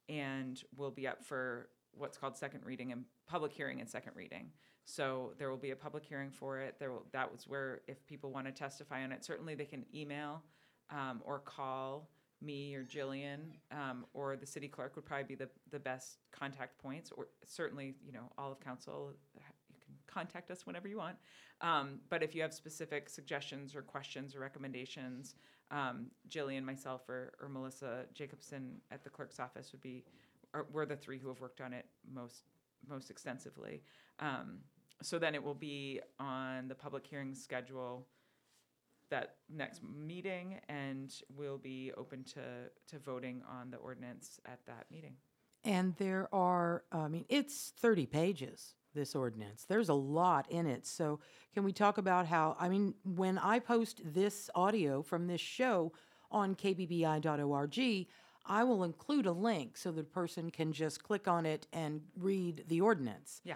[0.10, 4.52] And we'll be up for what's called second reading and public hearing and second reading.
[4.86, 6.76] So there will be a public hearing for it.
[6.78, 9.86] There will, that was where, if people want to testify on it, certainly they can
[9.96, 10.44] email
[10.90, 12.10] um, or call
[12.42, 13.40] me or Jillian,
[13.72, 17.96] um, or the city clerk would probably be the, the best contact points, or certainly,
[18.06, 19.14] you know, all of council,
[20.14, 21.18] contact us whenever you want.
[21.62, 25.36] Um, but if you have specific suggestions or questions or recommendations,
[25.72, 30.04] um, Jillian, myself, or, or Melissa Jacobsen at the clerk's office would be,
[30.54, 32.44] are, we're the three who have worked on it most,
[32.88, 33.82] most extensively.
[34.20, 34.60] Um,
[35.02, 38.08] so then it will be on the public hearing schedule
[39.10, 42.42] that next meeting, and we'll be open to,
[42.88, 45.16] to voting on the ordinance at that meeting.
[45.64, 49.66] And there are, I mean, it's 30 pages, this ordinance.
[49.68, 50.86] There's a lot in it.
[50.86, 51.20] So,
[51.54, 55.94] can we talk about how, I mean, when I post this audio from this show
[56.32, 58.08] on kbbi.org,
[58.46, 62.66] I will include a link so the person can just click on it and read
[62.68, 63.42] the ordinance.
[63.44, 63.56] Yeah.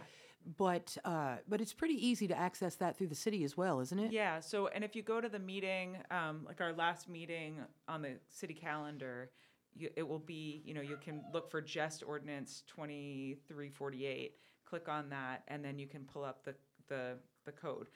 [0.58, 4.00] But, uh, but it's pretty easy to access that through the city as well, isn't
[4.00, 4.14] it?
[4.14, 7.58] Yeah, so, and if you go to the meeting, um, like our last meeting
[7.90, 9.32] on the city calendar,
[9.76, 14.36] you, it will be, you know, you can look for just ordinance twenty-three forty-eight,
[14.70, 16.56] click on that, and then you can pull up the,
[16.88, 17.14] the,
[17.46, 17.88] the code,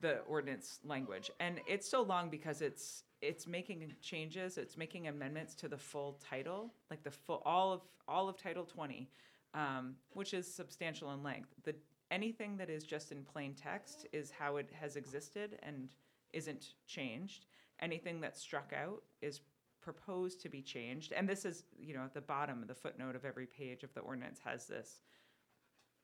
[0.00, 1.30] the ordinance language.
[1.40, 6.20] And it's so long because it's, it's making changes, it's making amendments to the full
[6.30, 9.08] title, like the full, all of, all of Title twenty,
[9.54, 11.50] um, which is substantial in length.
[11.64, 11.74] The,
[12.10, 15.90] anything that is just in plain text is how it has existed and
[16.32, 17.46] isn't changed.
[17.80, 19.40] Anything that's struck out is
[19.80, 21.12] proposed to be changed.
[21.12, 23.92] And this is, you know, at the bottom of the footnote of every page of
[23.94, 25.00] the ordinance has this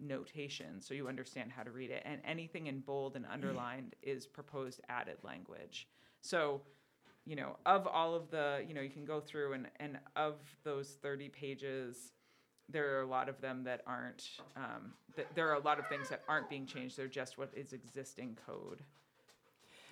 [0.01, 2.03] notation so you understand how to read it.
[2.05, 5.89] And anything in bold and underlined is proposed added language.
[6.21, 6.61] So,
[7.25, 10.35] you know, of all of the, you know, you can go through and, and of
[10.65, 12.13] those 30 pages,
[12.69, 15.89] there are a lot of them that aren't, um, th- there are a lot of
[15.89, 16.97] things that aren't being changed.
[16.97, 18.83] They're just what is existing code.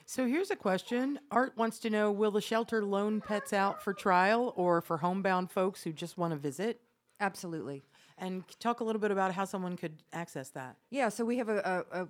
[0.06, 1.18] So here's a question.
[1.30, 5.50] Art wants to know Will the shelter loan pets out for trial or for homebound
[5.50, 6.80] folks who just want to visit?
[7.20, 7.84] Absolutely.
[8.16, 10.76] And talk a little bit about how someone could access that.
[10.90, 12.08] Yeah, so we have a, a, a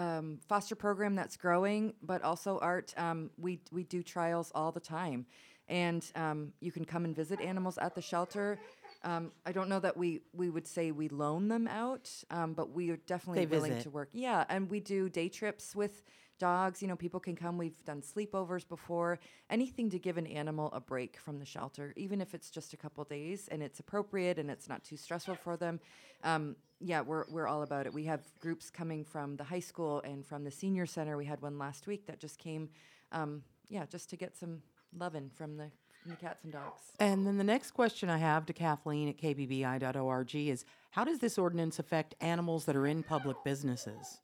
[0.00, 2.94] um, foster program that's growing, but also art.
[2.96, 5.26] Um, we we do trials all the time,
[5.68, 8.58] and um, you can come and visit animals at the shelter.
[9.02, 12.70] Um, I don't know that we we would say we loan them out, um, but
[12.70, 13.84] we are definitely They willing visit.
[13.84, 14.10] to work.
[14.12, 16.02] Yeah, and we do day trips with
[16.40, 16.82] dogs.
[16.82, 17.56] You know, people can come.
[17.56, 19.20] We've done sleepovers before.
[19.48, 22.76] Anything to give an animal a break from the shelter, even if it's just a
[22.76, 25.78] couple days and it's appropriate and it's not too stressful for them.
[26.24, 27.94] Um, yeah, we're we're all about it.
[27.94, 31.16] We have groups coming from the high school and from the senior center.
[31.16, 32.70] We had one last week that just came.
[33.12, 34.62] Um, yeah, just to get some
[34.98, 35.70] loving from the
[36.02, 36.82] from the cats and dogs.
[36.98, 41.38] And then the next question I have to Kathleen at kbbi.org is how does this
[41.38, 44.20] ordinance affect animals that are in public businesses?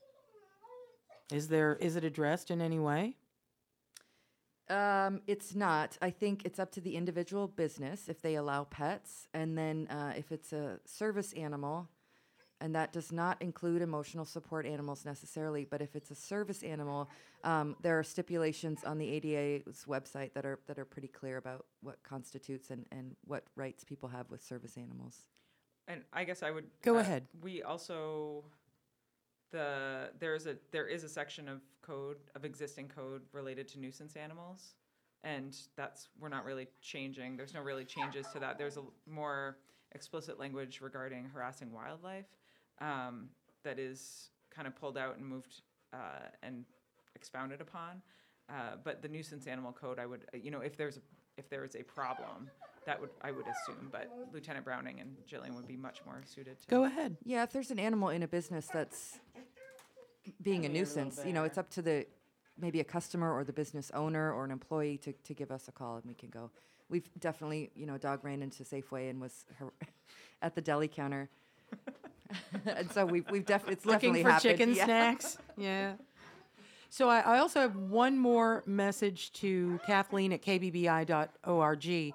[1.31, 3.15] Is there is it addressed in any way?
[4.69, 5.97] Um, it's not.
[6.01, 10.13] I think it's up to the individual business if they allow pets, and then uh,
[10.17, 11.87] if it's a service animal,
[12.59, 15.63] and that does not include emotional support animals necessarily.
[15.63, 17.09] But if it's a service animal,
[17.45, 21.65] um, there are stipulations on the ADA's website that are that are pretty clear about
[21.81, 25.27] what constitutes and, and what rights people have with service animals.
[25.87, 27.27] And I guess I would Go uh, ahead.
[27.41, 28.43] We also
[29.51, 34.15] the there's a there is a section of code of existing code related to nuisance
[34.15, 34.75] animals,
[35.23, 37.37] and that's we're not really changing.
[37.37, 38.57] There's no really changes to that.
[38.57, 39.57] There's a more
[39.93, 42.25] explicit language regarding harassing wildlife
[42.81, 43.29] um,
[43.63, 45.61] that is kind of pulled out and moved
[45.93, 46.65] uh, and
[47.15, 48.01] expounded upon.
[48.49, 51.01] Uh, but the nuisance animal code, I would, you know, if there's a,
[51.37, 52.49] if there is a problem,
[52.87, 53.89] that would I would assume.
[53.91, 56.67] But Lieutenant Browning and Jillian would be much more suited to.
[56.67, 57.17] Go ahead.
[57.23, 59.19] Yeah, if there's an animal in a business that's
[60.41, 62.07] being a nuisance, you know, it's up to the
[62.59, 65.71] maybe a customer or the business owner or an employee to, to give us a
[65.71, 66.49] call and we can go.
[66.89, 69.73] We've definitely, you know, a dog ran into Safeway and was har-
[70.41, 71.29] at the deli counter.
[72.65, 74.51] and so we've, we've def- it's Looking definitely for happened.
[74.57, 74.85] chicken yeah.
[74.85, 75.37] snacks.
[75.57, 75.93] Yeah.
[76.89, 82.13] So I, I also have one more message to Kathleen at kbbi.org.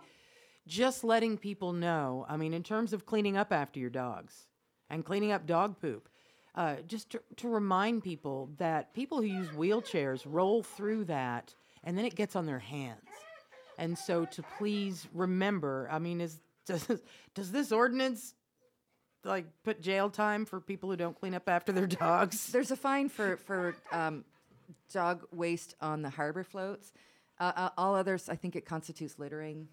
[0.67, 4.47] Just letting people know, I mean, in terms of cleaning up after your dogs
[4.89, 6.09] and cleaning up dog poop,
[6.55, 11.97] uh, just to, to remind people that people who use wheelchairs roll through that and
[11.97, 13.09] then it gets on their hands.
[13.79, 16.89] And so to please remember, I mean, is does,
[17.35, 18.35] does this ordinance
[19.25, 22.47] like put jail time for people who don't clean up after their dogs?
[22.53, 24.25] There's a fine for for um,
[24.93, 26.93] dog waste on the harbor floats.
[27.41, 29.69] Uh, uh, all others, I think it constitutes littering.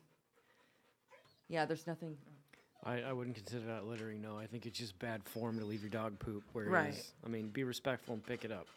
[1.49, 2.15] Yeah, there's nothing.
[2.83, 4.21] I, I wouldn't consider that littering.
[4.21, 6.93] No, I think it's just bad form to leave your dog poop where it Right.
[6.93, 7.11] is.
[7.25, 8.67] I mean, be respectful and pick it up.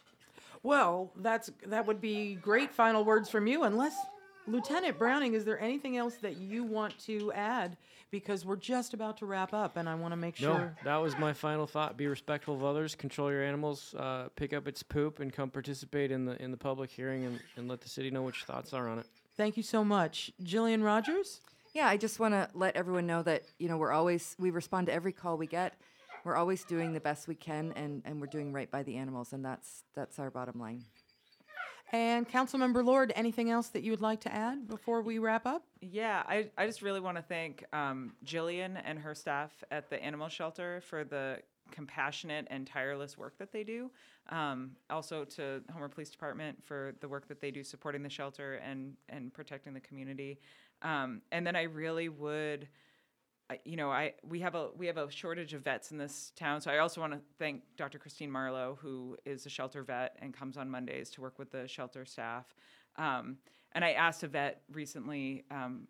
[0.64, 3.94] Well, that's that would be great final words from you unless
[4.46, 7.76] Lieutenant Browning, is there anything else that you want to add
[8.10, 10.96] because we're just about to wrap up and I want to make No, sure that
[10.96, 11.96] was my final thought.
[11.96, 12.94] Be respectful of others.
[12.96, 13.94] Control your animals.
[13.96, 17.40] Uh, pick up its poop and come participate in the in the public hearing and,
[17.56, 19.06] and let the city know what your thoughts are on it.
[19.36, 20.32] Thank you so much.
[20.42, 21.40] Jillian Rogers?
[21.72, 24.88] Yeah, I just want to let everyone know that you know we're always we respond
[24.88, 25.74] to every call we get.
[26.24, 29.32] We're always doing the best we can, and and we're doing right by the animals,
[29.32, 30.84] and that's that's our bottom line.
[31.92, 35.62] And Councilmember Lord, anything else that you would like to add before we wrap up?
[35.82, 40.02] Yeah, I, I just really want to thank um, Jillian and her staff at the
[40.02, 41.40] animal shelter for the
[41.72, 43.90] compassionate and tireless work that they do.
[44.28, 48.54] Um, also to Homer Police Department for the work that they do supporting the shelter
[48.54, 50.38] and, and protecting the community.
[50.82, 52.68] Um, and then I really would,
[53.64, 56.60] you know, I we have a we have a shortage of vets in this town,
[56.60, 57.98] so I also want to thank Dr.
[57.98, 61.68] Christine Marlowe, who is a shelter vet and comes on Mondays to work with the
[61.68, 62.54] shelter staff.
[62.96, 63.36] Um,
[63.72, 65.86] and I asked a vet recently um,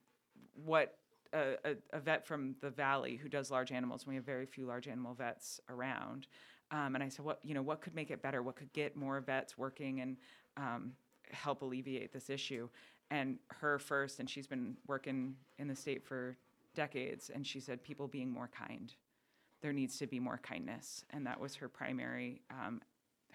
[0.54, 0.98] what
[1.32, 4.02] a, a, a vet from the valley who does large animals.
[4.02, 6.26] And we have very few large animal vets around.
[6.70, 8.42] Um, and I said, what you know, what could make it better?
[8.42, 10.16] What could get more vets working and
[10.56, 10.92] um,
[11.30, 12.68] help alleviate this issue?
[13.10, 16.36] And her first, and she's been working in the state for
[16.74, 18.94] decades, and she said, people being more kind.
[19.60, 22.80] There needs to be more kindness, and that was her primary um,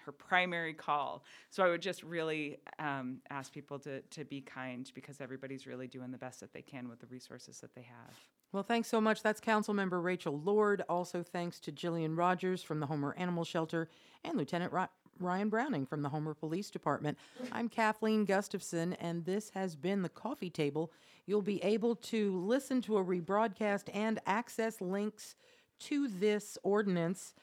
[0.04, 1.24] her primary call.
[1.50, 5.86] So I would just really um, ask people to to be kind because everybody's really
[5.86, 8.14] doing the best that they can with the resources that they have.
[8.52, 9.22] Well, thanks so much.
[9.22, 10.82] That's Councilmember Rachel Lord.
[10.88, 13.90] Also, thanks to Jillian Rogers from the Homer Animal Shelter
[14.24, 14.72] and Lieutenant
[15.20, 17.18] Ryan Browning from the Homer Police Department.
[17.52, 20.92] I'm Kathleen Gustafson, and this has been the Coffee Table.
[21.26, 25.34] You'll be able to listen to a rebroadcast and access links
[25.80, 27.34] to this ordinance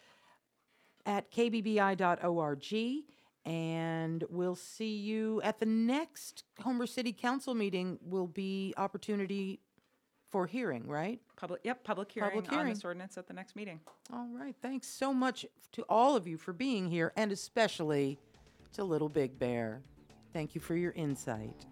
[1.06, 3.04] at kbbi.org.
[3.46, 8.00] And we'll see you at the next Homer City Council meeting.
[8.02, 9.60] Will be opportunity
[10.32, 11.22] for hearing, right?
[11.38, 12.74] Public, yep, public hearing Public on hearing.
[12.74, 13.80] this ordinance at the next meeting.
[14.12, 14.56] All right.
[14.62, 18.18] Thanks so much to all of you for being here, and especially
[18.74, 19.84] to Little Big Bear.
[20.34, 21.66] Thank you for your insight.